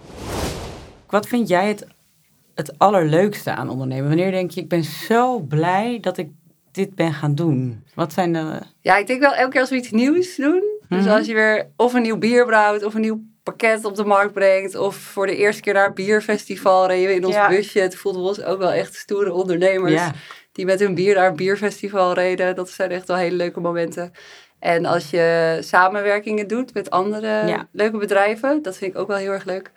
[1.07, 1.87] Wat vind jij het,
[2.55, 4.09] het allerleukste aan ondernemen?
[4.09, 6.29] Wanneer denk je, ik ben zo blij dat ik
[6.73, 7.85] dit ben gaan doen?
[7.95, 8.59] Wat zijn de...
[8.81, 10.63] Ja, ik denk wel elke keer als we iets nieuws doen.
[10.89, 11.15] Dus Mhm.
[11.17, 14.33] als je weer of een nieuw bier brouwt of een nieuw pakket op de markt
[14.33, 14.75] brengt.
[14.77, 17.49] Of voor de eerste keer naar het bierfestival reden we in ons Ja.
[17.49, 17.81] busje.
[17.81, 19.93] Het voelden we ons ook wel echt stoere ondernemers.
[19.93, 20.13] Ja,
[20.53, 22.55] Die met hun bier naar een bierfestival reden.
[22.55, 24.13] Dat zijn echt wel hele leuke momenten.
[24.59, 27.69] En als je samenwerkingen doet met andere Ja.
[27.73, 28.63] leuke bedrijven.
[28.63, 29.71] Dat vind ik ook wel heel erg leuk.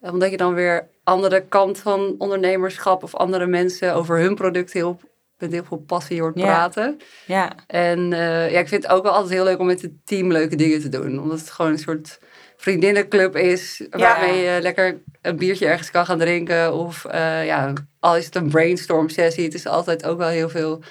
[0.00, 5.00] Omdat je dan weer andere kant van ondernemerschap of andere mensen over hun product heel,
[5.38, 7.00] met heel veel passie hoort praten.
[7.26, 9.92] ja, En eh, ja, ik vind het ook wel altijd heel leuk om met het
[10.04, 11.20] team leuke dingen te doen.
[11.20, 12.18] Omdat het gewoon een soort
[12.56, 13.86] vriendinnenclub is.
[13.90, 16.74] Waarmee je lekker een biertje ergens kan gaan drinken.
[16.74, 19.44] Of eh, ja, al is het een brainstorm sessie.
[19.44, 20.82] Het is altijd ook wel heel veel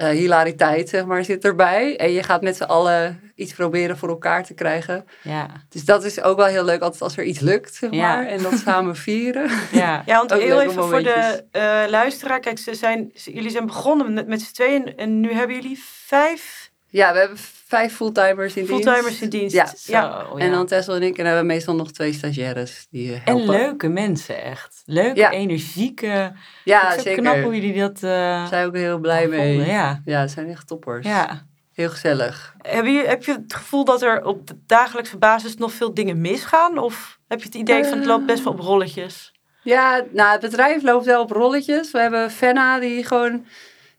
[0.00, 1.96] eh, hilariteit, zeg maar, zit erbij.
[1.96, 5.06] En je gaat met z'n allen iets proberen voor elkaar te krijgen.
[5.22, 8.14] ja, Dus dat is ook wel heel leuk altijd als er iets lukt, zeg Ja.
[8.16, 8.26] maar.
[8.26, 9.50] En dat samen vieren.
[9.72, 10.02] ja.
[10.06, 12.40] Ja, want Ook heel even voor de eh, luisteraar.
[12.40, 15.82] Kijk, ze zijn, ze- jullie zijn begonnen met, met z'n tweeën en nu hebben jullie
[16.06, 16.59] vijf
[16.90, 18.82] Ja, we hebben vijf fulltimers in dienst.
[18.84, 19.54] Fulltimers in dienst.
[19.54, 19.66] Ja.
[19.66, 20.26] Zo, Ja.
[20.36, 20.44] ja.
[20.44, 21.08] En dan Tessel en ik.
[21.10, 23.46] En dan hebben we meestal nog twee stagiaires die eh, En helpen.
[23.54, 24.82] leuke mensen, echt.
[24.84, 25.30] Leuke, Ja.
[25.30, 26.32] energieke.
[26.64, 27.54] Ja, het knap hoe zeker.
[27.54, 29.48] jullie dat eh Zijn ook heel blij mee.
[29.56, 30.02] vonden, Ja.
[30.04, 31.06] Ja, het zijn echt toppers.
[31.06, 31.48] ja.
[31.72, 32.54] Heel gezellig.
[32.58, 36.20] Heb je, heb je het gevoel dat er op de dagelijkse basis nog veel dingen
[36.20, 36.78] misgaan?
[36.78, 39.32] Of heb je het idee van het loopt best wel op rolletjes?
[39.62, 41.90] Ja, nou, het bedrijf loopt wel op rolletjes.
[41.90, 43.46] We hebben Fenna die gewoon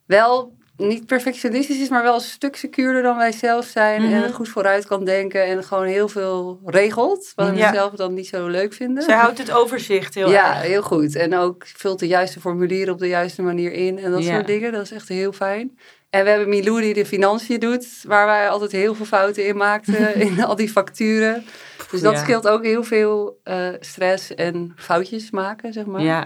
[0.06, 0.54] wel
[0.88, 4.02] niet perfectionistisch is, maar wel een stuk secuurder dan wij zelf zijn.
[4.02, 4.14] Mhm.
[4.14, 7.32] En goed vooruit kan denken en gewoon heel veel regelt.
[7.36, 7.74] Wat we Ja.
[7.74, 9.04] zelf dan niet zo leuk vinden.
[9.04, 10.62] Zij houdt het overzicht heel ja, erg.
[10.68, 11.16] heel goed.
[11.16, 14.34] En ook vult de juiste formulieren op de juiste manier in en dat Ja.
[14.34, 14.72] soort dingen.
[14.72, 15.78] Dat is echt heel fijn.
[16.10, 19.58] En we hebben Milou die de financiën doet, waar wij altijd heel veel fouten in
[19.58, 21.46] maakten in al die facturen.
[21.92, 22.20] Dus dat Ja.
[22.20, 26.02] scheelt ook heel veel eh, stress en foutjes maken, zeg maar.
[26.02, 26.26] ja.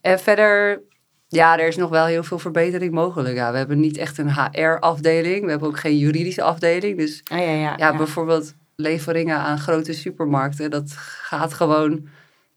[0.00, 0.80] En verder,
[1.36, 3.36] ja, er is nog wel heel veel verbetering mogelijk.
[3.36, 5.44] Ja, we hebben niet echt een HR-afdeling.
[5.44, 6.98] We hebben ook geen juridische afdeling.
[6.98, 10.70] Dus Ah, ja, ja, ja, bijvoorbeeld leveringen aan grote supermarkten.
[10.70, 12.08] Dat gaat gewoon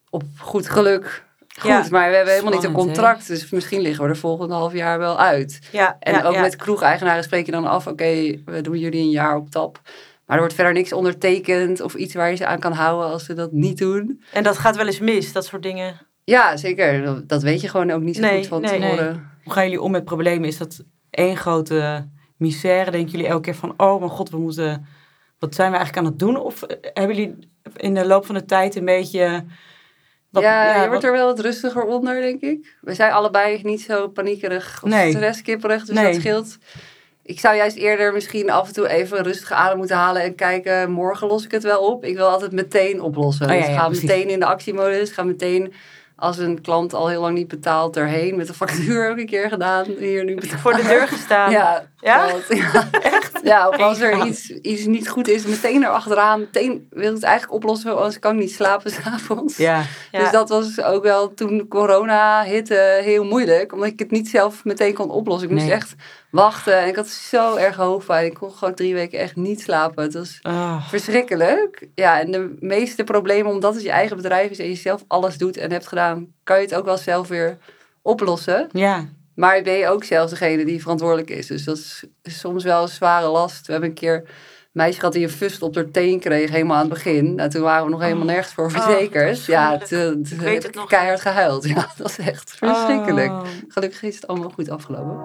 [0.09, 1.27] op goed geluk
[1.59, 1.69] goed.
[1.69, 3.27] Ja, maar we hebben helemaal niet een contract.
[3.27, 5.59] Dus misschien liggen we er volgende half jaar wel uit.
[5.71, 7.87] Ja, En ook met kroegeigenaren spreek je dan af.
[7.87, 9.81] Oké, we doen jullie een jaar op tap.
[10.25, 13.25] Maar er wordt verder niks ondertekend of iets waar je ze aan kan houden als
[13.25, 14.23] ze dat niet doen.
[14.33, 16.07] En dat gaat wel eens mis, dat soort dingen.
[16.29, 17.23] Ja, zeker.
[17.27, 18.79] Dat- weet je gewoon ook niet zo Nee, goed van nee.
[18.79, 19.29] tevoren.
[19.43, 20.47] Hoe gaan jullie om met problemen?
[20.47, 22.91] Is dat één grote misère?
[22.91, 24.85] Denken jullie elke keer van, oh mijn god, we moeten...
[25.39, 26.37] Wat zijn we eigenlijk aan het doen?
[26.37, 27.37] Of eh, hebben jullie
[27.75, 29.43] in de loop van de tijd een beetje...
[30.29, 32.75] wat- ja, je wat- wordt er wel wat rustiger onder, denk ik.
[32.81, 35.11] We zijn allebei niet zo paniekerig of Nee.
[35.11, 36.05] stresskipperig, dus Nee.
[36.05, 36.57] dat scheelt.
[37.23, 40.91] Ik zou juist eerder misschien af en toe even rustig adem moeten halen en kijken,
[40.91, 42.05] morgen los ik het wel op.
[42.05, 43.49] Ik wil altijd meteen oplossen.
[43.49, 45.73] Oh ja, dus ga meteen in de actiemodus, ga meteen
[46.19, 48.37] als een klant al heel lang niet betaalt erheen.
[48.37, 50.61] Met de factuur ook een keer gedaan, hier nu betaald.
[50.61, 51.51] Voor de deur gestaan.
[51.51, 52.27] Ja, Ja?
[53.01, 53.39] echt?
[53.43, 56.39] Ja, of als er iets, iets niet goed is, meteen erachteraan.
[56.39, 59.57] Meteen wil het eigenlijk oplossen, anders kan ik niet slapen s'avonds.
[59.57, 60.19] Ja, Ja.
[60.19, 63.73] Dus dat was ook wel toen corona hitte heel moeilijk.
[63.73, 65.47] Omdat ik het niet zelf meteen kon oplossen.
[65.47, 65.75] Ik moest Nee.
[65.75, 65.95] echt
[66.31, 66.77] wachten.
[66.79, 68.25] En ik had zo erg hoofdpijn.
[68.25, 70.03] Ik kon gewoon drie weken echt niet slapen.
[70.03, 71.87] Het was Ah, verschrikkelijk.
[71.95, 75.37] Ja, en de meeste problemen, omdat het je eigen bedrijf is en je zelf alles
[75.37, 77.57] doet en hebt gedaan, kan je het ook wel zelf weer
[78.01, 78.69] oplossen.
[78.71, 79.05] ja.
[79.39, 81.47] Maar ben je ook zelf degene die verantwoordelijk is.
[81.47, 83.65] Dus dat is soms wel een zware last.
[83.65, 84.25] We hebben een keer een
[84.71, 87.35] meisje gehad die een fust op haar teen kreeg, helemaal aan het begin.
[87.35, 89.45] Nou, toen waren we nog helemaal nergens voor verzekerd.
[89.45, 90.27] ja, afschuwelijk.
[90.27, 91.67] toen, heb het ik keihard gehuild.
[91.75, 93.29] Ja, dat is echt verschrikkelijk.
[93.29, 93.41] Oh.
[93.67, 95.17] Gelukkig is het allemaal goed afgelopen.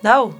[0.00, 0.32] Nou,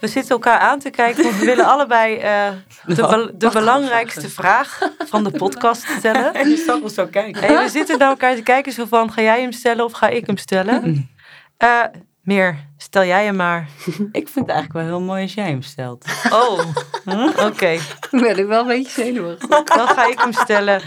[0.00, 2.48] we zitten elkaar aan te kijken, want we willen allebei eh,
[2.86, 6.34] de, de belangrijkste vraag van de podcast stellen.
[6.40, 7.42] En je zag ons zo kijken.
[7.42, 10.08] En we zitten naar elkaar te kijken, zo van, ga jij hem stellen of ga
[10.08, 10.80] ik hem stellen?
[11.56, 11.84] Eh,
[12.22, 13.68] meer, stel jij hem maar.
[14.12, 16.04] Ik vind het eigenlijk wel heel mooi als jij hem stelt.
[16.30, 16.58] Oh,
[17.46, 17.78] oké.
[18.10, 19.48] Dan ben ik wel een beetje zenuwachtig.
[19.48, 20.80] Dan ga ik hem stellen.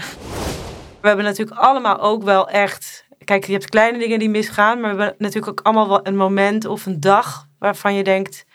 [1.02, 3.06] We hebben natuurlijk allemaal ook wel echt...
[3.24, 6.18] Kijk, je hebt kleine dingen die misgaan, maar we hebben natuurlijk ook allemaal wel een
[6.18, 8.46] moment of een dag waarvan je denkt: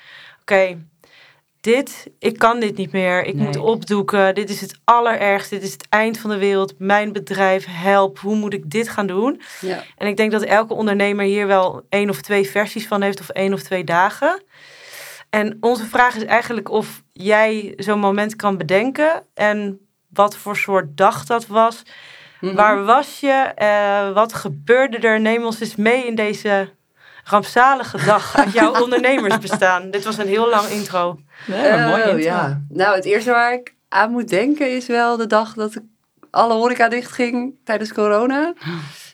[0.51, 0.79] oké,
[1.61, 3.25] dit, ik kan dit niet meer.
[3.25, 3.45] Ik Nee.
[3.47, 4.35] moet opdoeken.
[4.35, 5.55] Dit is het allerergste.
[5.55, 6.75] Dit is het eind van de wereld.
[6.79, 8.19] Mijn bedrijf, help.
[8.19, 9.41] Hoe moet ik dit gaan doen?
[9.61, 9.83] Ja.
[9.97, 13.29] En ik denk dat elke ondernemer hier wel één of twee versies van heeft, of
[13.29, 14.43] één of twee dagen.
[15.31, 20.97] En onze vraag is eigenlijk of jij zo'n moment kan bedenken en wat voor soort
[20.97, 21.83] dag dat was.
[22.41, 22.55] Mhm.
[22.55, 23.53] Waar was je?
[23.55, 25.21] Eh, wat gebeurde er?
[25.21, 26.77] Neem ons eens mee in deze
[27.31, 29.91] rampzalige dag uit jouw ondernemersbestaan.
[29.91, 31.19] Dit was een heel lang intro.
[31.47, 32.23] Nee, maar mooi Oh, intro.
[32.23, 32.63] ja.
[32.69, 35.83] Nou, het eerste waar ik aan moet denken is wel de dag dat ik
[36.31, 38.55] alle horeca dichtging tijdens corona.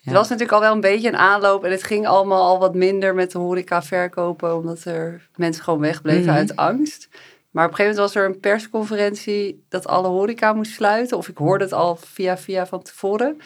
[0.04, 2.74] Het was natuurlijk al wel een beetje een aanloop en het ging allemaal al wat
[2.74, 6.36] minder met de horeca verkopen, omdat er mensen gewoon wegbleven Mhm.
[6.36, 7.08] uit angst.
[7.50, 11.28] Maar op een gegeven moment was er een persconferentie dat alle horeca moest sluiten, of
[11.28, 13.40] ik hoorde het al via via van tevoren.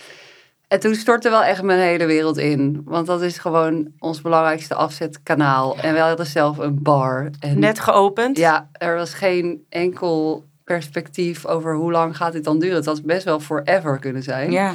[0.68, 4.74] En toen stortte wel echt mijn hele wereld in, want dat is gewoon ons belangrijkste
[4.74, 5.76] afzetkanaal.
[5.78, 7.30] En we hadden zelf een bar.
[7.40, 8.38] En Net geopend.
[8.38, 12.76] ja, er was geen enkel perspectief over hoe lang gaat dit dan duren.
[12.76, 14.50] Het had best wel forever kunnen zijn.
[14.50, 14.74] Ja.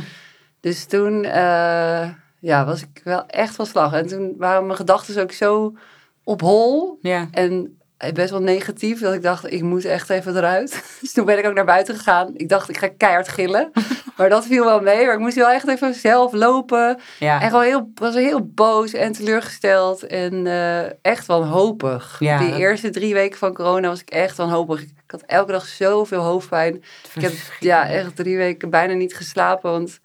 [0.60, 3.93] Dus toen eh, ja, was ik wel echt van slag.
[3.93, 5.73] En toen waren mijn gedachten ook zo
[6.23, 7.27] op hol Ja.
[7.32, 7.77] en
[8.13, 8.99] best wel negatief.
[8.99, 10.84] Dat ik dacht, ik moet echt even eruit.
[11.01, 12.32] Dus toen ben ik ook naar buiten gegaan.
[12.36, 13.71] Ik dacht, ik ga keihard gillen.
[14.17, 15.06] Maar dat viel wel mee.
[15.06, 16.99] Maar ik moest wel echt even zelf lopen.
[17.19, 17.41] Ja.
[17.41, 20.04] En gewoon heel, was heel boos en teleurgesteld.
[20.08, 22.15] En eh, echt wanhopig.
[22.19, 24.82] Ja, Die dat- eerste drie weken van corona was ik echt wanhopig.
[24.82, 26.84] Ik had elke dag zoveel hoofdpijn.
[27.15, 29.71] Ik heb ja, echt drie weken bijna niet geslapen.
[29.71, 29.99] Want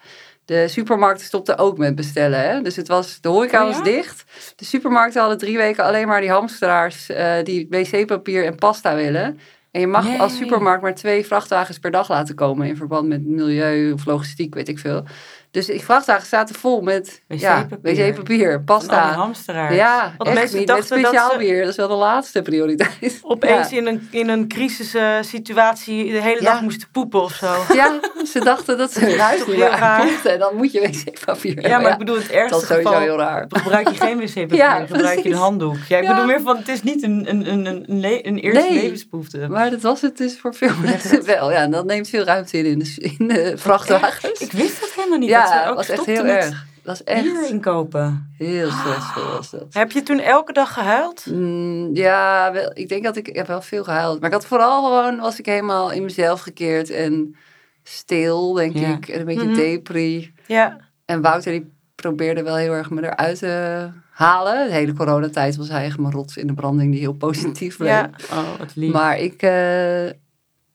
[0.45, 2.41] de supermarkten stopten ook met bestellen.
[2.41, 2.63] Hè?
[2.63, 3.75] Dus het was, de horeca Oh ja?
[3.77, 4.25] was dicht.
[4.57, 9.41] De supermarkten hadden drie weken alleen maar die hamsteraars eh, die wc-papier en pasta willen.
[9.71, 10.21] En je mag Nee.
[10.21, 14.55] als supermarkt maar twee vrachtwagens per dag laten komen in verband met milieu of logistiek,
[14.55, 15.05] weet ik veel.
[15.51, 18.07] Dus die vrachtwagens zaten vol met ja, Wc-papier.
[18.13, 19.13] wc-papier, Al die pasta.
[19.13, 19.75] hamsteraars.
[19.75, 20.67] Ja, Want echt mensen niet.
[20.69, 23.19] Met dat speciaal ze- bier, dat is wel de laatste prioriteit.
[23.23, 23.77] Opeens Ja.
[23.77, 26.53] in een, in een crisissituatie de hele Ja.
[26.53, 27.55] dag moesten poepen of zo.
[27.75, 28.01] Ja,
[28.33, 30.09] ze dachten dat ze hun huis toch niet heel meer raar?
[30.25, 31.71] En dan moet je wc-papier hebben.
[31.71, 33.03] Ja, maar ik bedoel, het dat ergste is sowieso geval...
[33.05, 33.45] heel raar.
[33.49, 35.77] Gebruik je geen wc-papier, Ja, gebruik je een handdoek.
[35.89, 36.11] Ja, ik Ja.
[36.11, 38.81] bedoel meer van, het is niet een, een, een, een, een, le- een eerste Nee.
[38.83, 39.47] levensbehoefte.
[39.49, 41.51] Maar dat was het dus voor veel mensen wel.
[41.51, 44.41] Ja, en dat neemt veel ruimte in in de, in de vrachtwagens.
[44.41, 45.29] Ik wist dat helemaal niet.
[45.39, 46.67] Ja, dat was echt heel met erg.
[46.83, 48.35] Dat is echt bier inkopen.
[48.39, 49.67] heel stressvol was dat.
[49.71, 51.27] Heb je toen elke dag gehuild?
[51.27, 54.19] Mm, ja, wel, ik denk dat ik, ik heb wel veel gehuild.
[54.21, 57.37] Maar ik had vooral gewoon, was ik helemaal in mezelf gekeerd en
[57.83, 58.89] stil, denk Ja.
[58.89, 59.09] ik.
[59.09, 59.55] En een beetje Mhm.
[59.55, 60.33] depri.
[60.47, 60.77] Ja.
[61.05, 64.67] En Wouter die probeerde wel heel erg me eruit te halen.
[64.67, 67.89] De hele coronatijd was hij echt mijn rots in de branding die heel positief bleef.
[67.91, 68.11] Ja.
[68.33, 68.93] Oh, wat lief.
[68.93, 70.07] Maar ik, eh,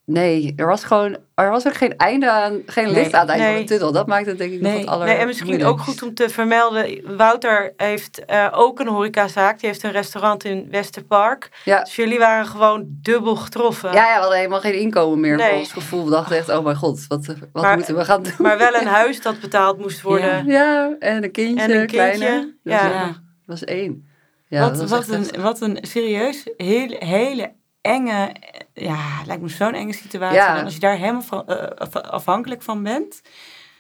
[0.06, 2.94] nee, er was gewoon, er was ook geen einde aan, geen Nee.
[2.94, 3.92] licht aan het eind van de tunnel.
[3.92, 4.72] Dat maakt het denk ik Nee.
[4.72, 7.18] nog het aller Nee, en misschien ook goed om te vermelden.
[7.18, 9.60] Wouter heeft eh, ook een horecazaak.
[9.60, 11.50] Die heeft een restaurant in Westerpark.
[11.66, 11.80] Ja.
[11.84, 13.92] Dus jullie waren gewoon dubbel getroffen.
[13.94, 15.50] Ja, ja, we hadden helemaal geen inkomen meer Nee.
[15.50, 16.04] voor ons gevoel.
[16.06, 18.34] We dachten echt, oh mijn god, wat, wat Maar- moeten we gaan doen?
[18.38, 20.46] Maar wel een huis dat betaald moest worden.
[20.46, 22.54] Ja, en een kindje, En een kindje, kleine.
[22.64, 22.90] Dat ja.
[22.90, 24.08] was, dat was één.
[24.48, 28.32] Ja, wat, dat was wat, een, wat een serieus, hele, hele enge,
[28.74, 30.38] ja, lijkt me zo'n enge situatie.
[30.38, 30.58] Ja.
[30.58, 33.22] En als je daar helemaal van, eh, af- afhankelijk van bent.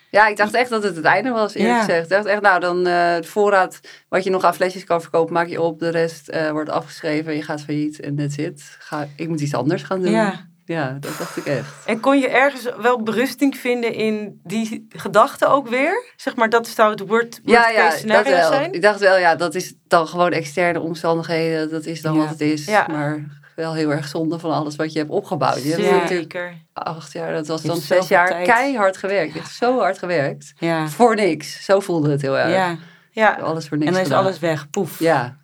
[0.09, 1.79] Ja, ik dacht echt dat het het einde was, eerlijk Ja.
[1.83, 2.03] gezegd.
[2.03, 3.79] Ik dacht echt, nou, dan eh de voorraad
[4.09, 5.79] wat je nog aan flesjes kan verkopen, maak je op.
[5.79, 8.75] De rest eh, wordt afgeschreven, je gaat failliet en that's it.
[8.79, 10.11] Ga, ik moet iets anders gaan doen.
[10.11, 10.51] Ja.
[10.65, 11.85] Ja, dat dacht ik echt.
[11.85, 16.03] En kon je ergens wel berusting vinden in die gedachten ook weer?
[16.15, 18.51] Zeg maar, dat zou het word, worst Ja, ja, dat scenario wel.
[18.51, 18.73] zijn?
[18.73, 21.69] Ik dacht wel, ja, dat is dan gewoon externe omstandigheden.
[21.69, 22.19] Dat is dan Ja.
[22.19, 22.65] wat het is.
[22.65, 22.85] Ja.
[22.91, 25.63] Maar wel heel erg zonde van alles wat je hebt opgebouwd.
[25.63, 26.57] Je hebt natuurlijk Zeker.
[26.73, 28.47] acht jaar, dat was Je dan hebt zes jaar tijd.
[28.47, 29.35] keihard gewerkt.
[29.35, 30.53] Echt zo hard gewerkt.
[30.59, 30.87] Ja.
[30.87, 31.65] Voor niks.
[31.65, 32.51] Zo voelde het heel erg.
[32.53, 32.77] ja.
[33.11, 33.33] Ja.
[33.41, 34.23] Alles voor niks En dan is gedaan.
[34.25, 34.69] alles weg.
[34.69, 34.99] Poef.
[34.99, 35.37] Ja,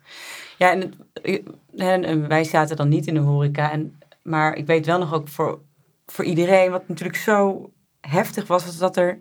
[0.58, 0.80] Ja, en,
[1.22, 1.42] het-
[1.76, 3.70] en, en wij zaten dan niet in de horeca.
[3.72, 5.60] En, maar ik weet wel nog ook voor,
[6.06, 7.70] voor iedereen, wat natuurlijk zo
[8.00, 9.18] heftig was, was dat er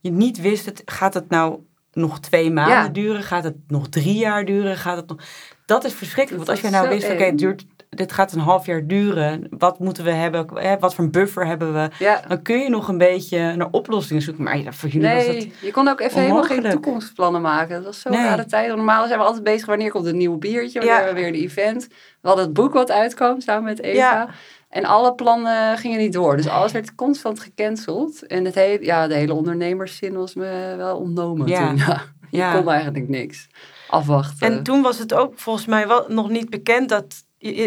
[0.00, 1.58] je niet wist, het, gaat het nou
[1.92, 2.88] nog twee maanden Ja.
[2.88, 3.22] duren?
[3.22, 4.76] Gaat het nog drie jaar duren?
[4.76, 5.18] Gaat het nog...
[5.66, 6.46] Dat is verschrikkelijk.
[6.46, 9.46] Dat Want als je nou wist, oké, het duurt, dit gaat een half jaar duren.
[9.50, 10.46] Wat moeten we hebben?
[10.54, 11.88] Hè, wat voor een buffer hebben we?
[11.98, 12.20] ja.
[12.28, 14.44] Dan kun je nog een beetje naar oplossingen zoeken.
[14.44, 15.34] Maar ja, voor jullie was dat...
[15.34, 17.74] Nee, je kon ook even helemaal geen toekomstplannen maken.
[17.76, 18.22] Dat was zo'n Nee.
[18.24, 18.68] rare tijd.
[18.68, 21.04] Normaal zijn we altijd bezig wanneer komt een nieuw biertje, wanneer Ja.
[21.04, 21.86] hebben we weer een event.
[22.20, 23.96] We hadden het boek wat uitkwam samen met Eva.
[23.96, 24.28] Ja.
[24.68, 26.36] En alle plannen gingen niet door.
[26.36, 28.26] Dus alles werd constant gecanceld.
[28.26, 31.68] En het hele, ja, de hele ondernemerszin was me wel ontnomen Ja.
[31.68, 31.76] toen.
[31.86, 32.02] Ja.
[32.30, 32.52] Je Ja.
[32.60, 33.46] kon eigenlijk niks.
[33.88, 34.46] Afwachten.
[34.52, 37.24] En toen was het ook volgens mij wel nog niet bekend dat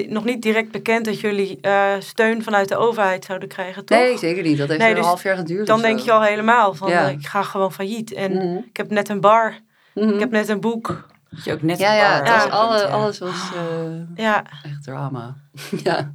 [0.10, 3.97] nog niet direct bekend dat jullie eh, steun vanuit de overheid zouden krijgen, toch?
[3.97, 4.57] Nee, zeker niet.
[4.57, 5.67] Dat heeft Nee, een dus half jaar geduurd.
[5.67, 7.07] Dan denk je al helemaal van Ja.
[7.07, 8.13] ik ga gewoon failliet.
[8.13, 8.57] En Mhm.
[8.57, 9.60] ik heb net een bar,
[9.93, 10.10] Mhm.
[10.10, 11.07] ik heb net een boek.
[11.29, 12.84] Dat je ook net Ja, een ja, bar alle, ja.
[12.86, 15.36] alles was eh, Ja, echt drama.
[15.84, 16.13] ja.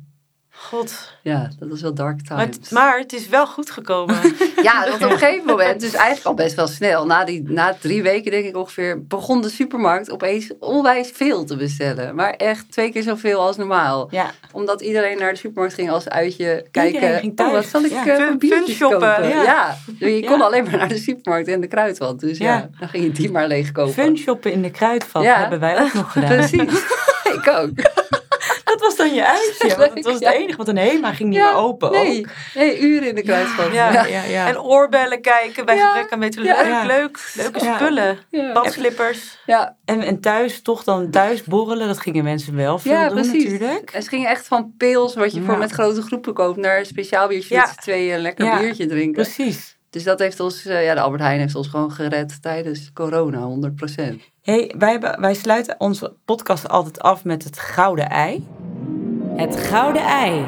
[0.59, 1.13] God.
[1.23, 2.57] ja, dat was wel dark Maar times.
[2.57, 4.17] het, maar het is wel goed gekomen.
[4.63, 7.77] Ja, want op een gegeven moment, dus eigenlijk al best wel snel, na, die, na
[7.81, 12.15] drie weken denk ik ongeveer, begon de supermarkt opeens onwijs veel te bestellen.
[12.15, 14.09] Maar echt twee keer zoveel als normaal.
[14.11, 17.19] Ja, Omdat iedereen naar de supermarkt ging als uitje kijken.
[17.19, 17.53] ging oh, thuis.
[17.53, 18.07] wat zal ik Ja.
[18.07, 18.99] eh, Fun- shoppen.
[19.01, 19.29] kopen?
[19.29, 19.43] Ja.
[19.43, 20.45] Ja, je kon Ja.
[20.45, 22.21] alleen maar naar de supermarkt en de kruidvat.
[22.21, 22.69] Dus ja, Ja.
[22.79, 23.93] dan ging je die maar leegkopen.
[23.93, 26.29] fun shoppen in de kruidvat hebben wij ook nog gedaan.
[26.37, 26.83] Precies.
[27.25, 27.71] ik ook.
[29.13, 29.77] Dat dan je uitje.
[29.77, 32.27] Want het was het enige, want een HEMA ging niet Ja, meer open Nee, ook.
[32.55, 33.73] nee, uren in de kruidvat.
[33.73, 33.93] Ja.
[33.93, 34.47] Ja, ja, ja.
[34.49, 35.93] En oorbellen kijken bij Ja.
[35.93, 36.67] gebrek aan.
[36.69, 36.85] Ja.
[36.85, 37.33] Leuk.
[37.35, 37.75] Leuke Ja.
[37.77, 38.19] spullen.
[38.31, 38.53] Ja.
[38.53, 39.39] Badslippers.
[39.47, 43.15] Ja, En, en thuis, toch dan thuis borrelen, dat gingen mensen wel veel ja, doen
[43.21, 43.45] precies.
[43.45, 43.91] natuurlijk.
[43.91, 46.87] En ze gingen echt van pils, wat je voor met grote groepen koopt, naar een
[46.87, 47.61] speciaal biertje Ja.
[47.61, 48.59] met z'n tweeën een lekker Ja.
[48.59, 49.23] biertje drinken.
[49.23, 49.75] Precies.
[49.91, 53.39] Dus dat heeft ons, eh, ja, de Albert Heijn heeft ons gewoon gered tijdens corona,
[53.39, 54.23] 100%.
[54.43, 58.47] Hey, wij, hebben- wij sluiten onze podcast altijd af met het gouden ei.
[59.37, 60.45] Het gouden ei.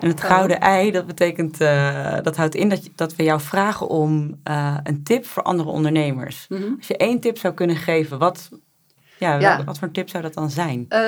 [0.00, 3.40] En het gouden ei, dat betekent, eh, dat houdt in dat, je- dat we jou
[3.40, 6.46] vragen om eh, een tip voor andere ondernemers.
[6.48, 6.62] Mhm.
[6.78, 8.50] Als je één tip zou kunnen geven, wat,
[9.22, 10.86] ja, wat voor tip zou dat dan zijn?
[10.88, 11.00] Eh,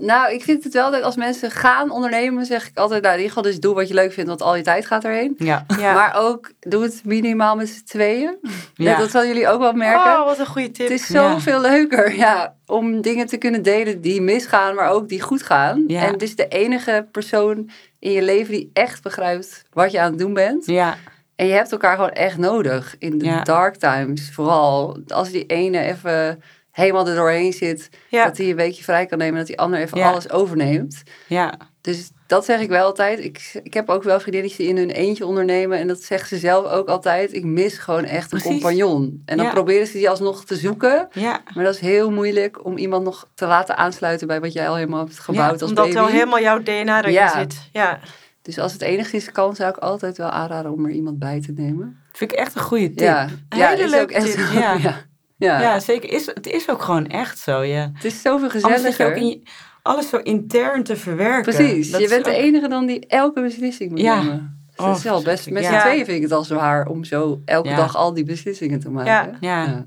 [0.00, 3.20] nou, ik vind het wel dat als mensen gaan ondernemen, zeg ik altijd, nou, in
[3.20, 5.34] ieder geval dus doe wat je leuk vindt, want al je tijd gaat erheen.
[5.38, 5.64] Ja.
[5.78, 5.92] Ja.
[5.94, 8.36] Maar ook, doe het minimaal met z'n tweeën.
[8.74, 8.98] Ja.
[8.98, 10.10] Dat zullen jullie ook wel merken.
[10.20, 10.88] Oh, wat een goede tip.
[10.88, 11.30] Het is Ja.
[11.32, 15.84] zoveel leuker ja, om dingen te kunnen delen die misgaan, maar ook die goed gaan.
[15.86, 16.02] Ja.
[16.06, 20.10] En het is de enige persoon in je leven die echt begrijpt wat je aan
[20.10, 20.66] het doen bent.
[20.66, 20.96] Ja,
[21.36, 22.94] En je hebt elkaar gewoon echt nodig.
[22.98, 23.42] In de Ja.
[23.42, 24.98] dark times vooral.
[25.08, 26.42] Als die ene even
[26.76, 27.88] helemaal er doorheen zit.
[28.08, 28.24] Ja.
[28.24, 29.38] Dat hij een weekje vrij kan nemen.
[29.38, 30.10] Dat die ander even Ja.
[30.10, 31.02] alles overneemt.
[31.26, 33.24] Ja, Dus dat zeg ik wel altijd.
[33.24, 35.78] Ik, ik heb ook wel vriendinnetjes die in hun eentje ondernemen.
[35.78, 37.32] En dat zegt ze zelf ook altijd.
[37.34, 38.50] Ik mis gewoon echt een Precies.
[38.50, 39.22] compagnon.
[39.24, 39.52] En dan Ja.
[39.52, 41.08] proberen ze die alsnog te zoeken.
[41.12, 41.40] ja.
[41.54, 44.74] Maar dat is heel moeilijk om iemand nog te laten aansluiten bij wat jij al
[44.76, 45.96] helemaal hebt gebouwd als Omdat baby.
[45.96, 47.68] wel helemaal jouw DNA erin zit.
[47.72, 48.00] Ja.
[48.42, 51.52] Dus als het enigszins kan, zou ik altijd wel aanraden om er iemand bij te
[51.52, 51.98] nemen.
[52.12, 52.98] Vind ik echt een goede tip.
[52.98, 54.58] Ja, Een hele leuke ook echt tip, zo.
[54.58, 54.76] ja.
[55.36, 55.60] Ja.
[55.60, 55.80] Ja.
[55.80, 56.12] Zeker.
[56.12, 57.62] Is, het is ook gewoon echt zo.
[57.62, 57.90] Ja.
[57.94, 59.06] Het is zoveel gezelliger.
[59.06, 59.40] ook in je-
[59.82, 61.54] alles zo intern te verwerken.
[61.54, 64.22] Precies, Dat je bent de enige dan die elke beslissing moet Ja.
[64.22, 64.60] nemen.
[64.76, 65.50] Oh, dat is wel best.
[65.50, 65.80] Met z'n Ja.
[65.80, 67.76] tweeën vind ik het al zwaar om zo elke Ja.
[67.76, 69.36] dag al die beslissingen te maken.
[69.40, 69.64] Ja.
[69.64, 69.86] Ja,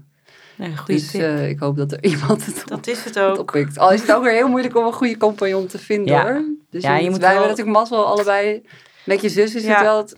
[0.55, 3.37] Nee, goede Dus eh, ik hoop dat er iemand het Dat is het ook.
[3.39, 3.77] oppikt.
[3.77, 6.21] Al is het ook weer heel moeilijk om een goede compagnon te vinden Ja.
[6.23, 6.41] hoor.
[6.69, 8.61] Dus Ja, je je moet, wij wel- hebben natuurlijk mazzel allebei.
[9.05, 10.15] Met je zus is het wel het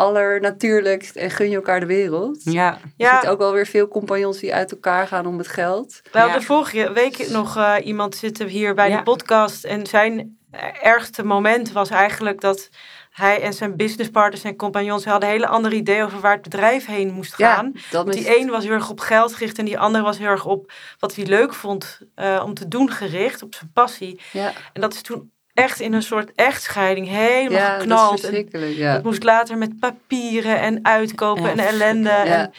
[0.00, 2.40] allernatuurlijkst en gun je elkaar de wereld.
[2.42, 3.20] ja, Je Ja.
[3.20, 6.00] ziet ook wel weer veel compagnons die uit elkaar gaan om het geld.
[6.12, 6.46] We hadden Ja.
[6.46, 8.96] vorige week nog eh, iemand zitten hier bij Ja.
[8.96, 9.64] de podcast.
[9.64, 10.38] En zijn
[10.82, 12.68] ergste moment was eigenlijk dat
[13.10, 16.86] hij en zijn businesspartners en compagnons hadden een hele andere idee over waar het bedrijf
[16.86, 17.70] heen moest gaan.
[17.74, 20.02] Ja, dat Want is die een was heel erg op geld gericht en die ander
[20.02, 23.70] was heel erg op wat hij leuk vond eh, om te doen gericht, op zijn
[23.74, 24.20] passie.
[24.32, 28.12] ja, En dat is toen echt in een soort echtscheiding helemaal ja, dat is geknald.
[28.12, 28.76] En verschrikkelijk.
[28.76, 28.92] Ja.
[28.92, 32.08] dat moest later met papieren en uitkopen Ja, en ellende.
[32.08, 32.24] Ja.
[32.24, 32.52] En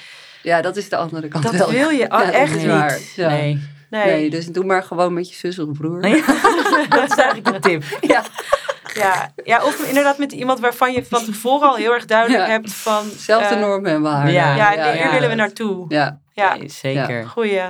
[0.43, 1.69] ja, dat is de andere kant dat wel.
[1.69, 2.71] wil je Ja, dat echt is niet.
[2.71, 2.99] waar.
[3.15, 3.29] Ja.
[3.29, 3.69] nee.
[3.89, 4.05] Nee.
[4.05, 5.99] Nee, dus doe maar gewoon met je zus of broer.
[5.99, 6.23] Nee,
[6.89, 7.83] dat is eigenlijk de tip.
[8.01, 8.23] Ja,
[8.93, 12.49] Ja, ja, of inderdaad met iemand waarvan je van tevoren al heel erg duidelijk Ja.
[12.51, 13.09] hebt van...
[13.17, 14.31] zelfde eh, norm hebben we haar.
[14.31, 15.11] ja, Ja, ja, hier ja.
[15.11, 15.85] willen we naartoe.
[15.87, 17.25] Ja, Ja, Nee, zeker.
[17.27, 17.61] goeie.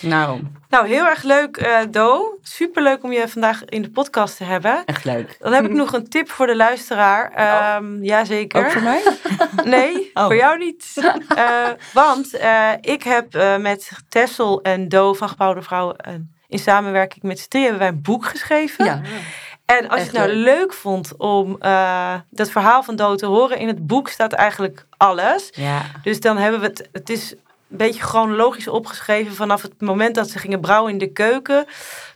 [0.00, 2.38] Nou, Nou, heel erg leuk, eh Do.
[2.42, 4.84] Superleuk om je vandaag in de podcast te hebben.
[4.84, 5.36] echt leuk.
[5.38, 7.32] Dan heb ik nog een tip voor de luisteraar.
[7.32, 8.64] Ehm Jazeker.
[8.64, 9.02] Ook voor mij?
[9.64, 10.24] Nee, Oh.
[10.24, 10.94] voor jou niet.
[11.36, 15.96] Eh, want eh, ik heb met Tessel en Do van Gebouwde Vrouwen...
[16.48, 18.84] in samenwerking met z'n hebben wij een boek geschreven.
[18.84, 19.00] ja.
[19.64, 20.44] En als je het nou leuk.
[20.58, 21.56] leuk vond om
[22.30, 23.58] dat verhaal van Do te horen...
[23.58, 25.48] in het boek staat eigenlijk alles.
[25.52, 26.88] Ja, Dus dan hebben we het...
[26.92, 27.34] Het is
[27.70, 29.34] een beetje chronologisch opgeschreven...
[29.34, 31.66] vanaf het moment dat ze gingen brouwen in de keuken...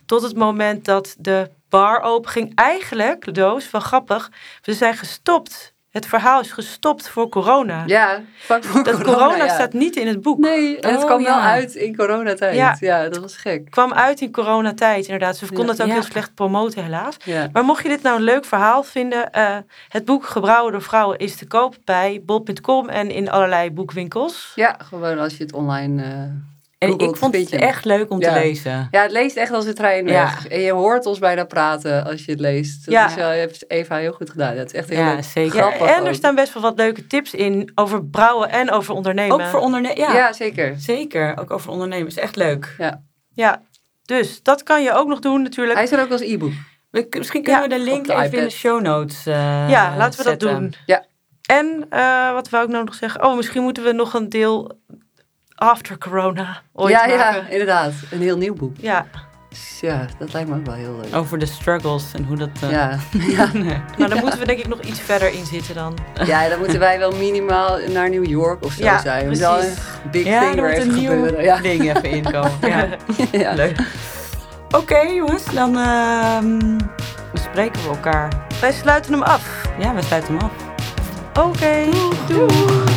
[0.05, 2.51] tot het moment dat de bar open ging.
[2.55, 4.31] Eigenlijk, doos, wel grappig...
[4.61, 5.72] we zijn gestopt.
[5.93, 7.83] Het verhaal is gestopt voor corona.
[7.85, 9.53] ja vlak voor Dat corona, ja.
[9.53, 10.37] staat niet in het boek.
[10.37, 12.55] Nee, en het Oh, kwam wel uit in coronatijd.
[12.55, 12.77] Ja.
[12.79, 13.03] Ja.
[13.09, 13.69] dat was gek.
[13.71, 15.37] kwam uit in coronatijd, inderdaad.
[15.37, 15.93] Ze konden het ook Ja.
[15.93, 17.15] heel slecht promoten, helaas.
[17.25, 17.49] Ja.
[17.53, 19.31] Maar mocht je dit nou een leuk verhaal vinden...
[19.31, 19.57] eh,
[19.89, 22.89] het boek Gebrouwen door Vrouwen is te koop bij bol.com...
[22.89, 24.51] en in allerlei boekwinkels.
[24.55, 26.03] ja, gewoon als je het online...
[26.03, 26.09] eh,
[26.83, 28.33] en ik vond het echt leuk om te Ja.
[28.33, 28.87] lezen.
[28.91, 30.11] Ja, het leest echt als een trein Ja.
[30.23, 30.47] weg.
[30.47, 32.85] En je hoort ons bijna praten als je het leest.
[32.85, 33.07] Dat Ja.
[33.07, 34.55] is wel, je hebt Eva heel goed gedaan.
[34.57, 35.23] Het is echt heel Ja, leuk.
[35.23, 35.55] zeker.
[35.55, 38.93] Ja, Grappig en er staan best wel wat leuke tips in over brouwen en over
[38.93, 39.35] ondernemen.
[39.41, 39.99] Ook voor ondernemers.
[39.99, 40.33] Ja, Ja.
[40.33, 40.73] zeker.
[40.77, 41.37] zeker.
[41.39, 42.15] Ook over ondernemers.
[42.15, 42.75] Echt leuk.
[43.35, 43.61] Ja,
[44.05, 45.75] dus dat kan je ook nog doen natuurlijk.
[45.75, 46.51] Hij is er ook als e-book.
[46.91, 49.93] We- Misschien kunnen Ja, we de link de even in de show notes eh, ja,
[49.97, 50.73] laten we dat doen.
[50.85, 51.05] Ja.
[51.45, 53.23] En eh, wat wou ik nou nog zeggen?
[53.23, 54.79] Oh, misschien moeten we nog een deel
[55.63, 57.91] after corona ooit ja, inderdaad.
[58.11, 58.75] Een heel nieuw boek.
[58.79, 59.05] Ja,
[59.49, 61.15] Dus ja, dat lijkt me ook wel heel leuk.
[61.15, 62.49] Over de struggles en hoe dat...
[62.61, 62.97] eh, Ja.
[63.37, 63.49] ja.
[63.97, 65.97] nou dan moeten we denk ik nog iets verder in zitten dan.
[66.25, 69.25] ja, dan moeten wij wel minimaal naar New York of zo Ja, zijn.
[69.25, 69.45] Precies.
[69.45, 71.43] een big Ja, thing er even een nieuw gebeuren.
[71.43, 71.57] Ja.
[71.57, 72.51] ding even inkomen.
[72.61, 72.87] Ja,
[73.31, 73.53] ja.
[73.53, 73.79] leuk.
[74.75, 76.77] Oké jongens, dan ehm,
[77.33, 78.27] spreken we elkaar.
[78.61, 79.61] Wij sluiten hem af.
[79.79, 80.51] Ja, we sluiten hem af.
[81.45, 81.85] Oké,
[82.27, 82.92] doei.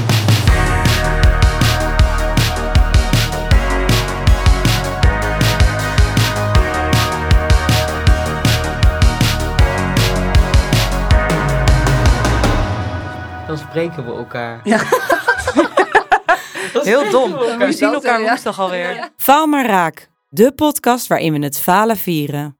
[13.47, 14.61] Dan spreken we elkaar.
[14.65, 14.79] Ja.
[16.83, 17.33] Heel dom.
[17.59, 19.09] We zien elkaar eh, woensdag alweer.
[19.17, 20.09] Faal maar raak.
[20.29, 22.59] De podcast waarin we het falen vieren.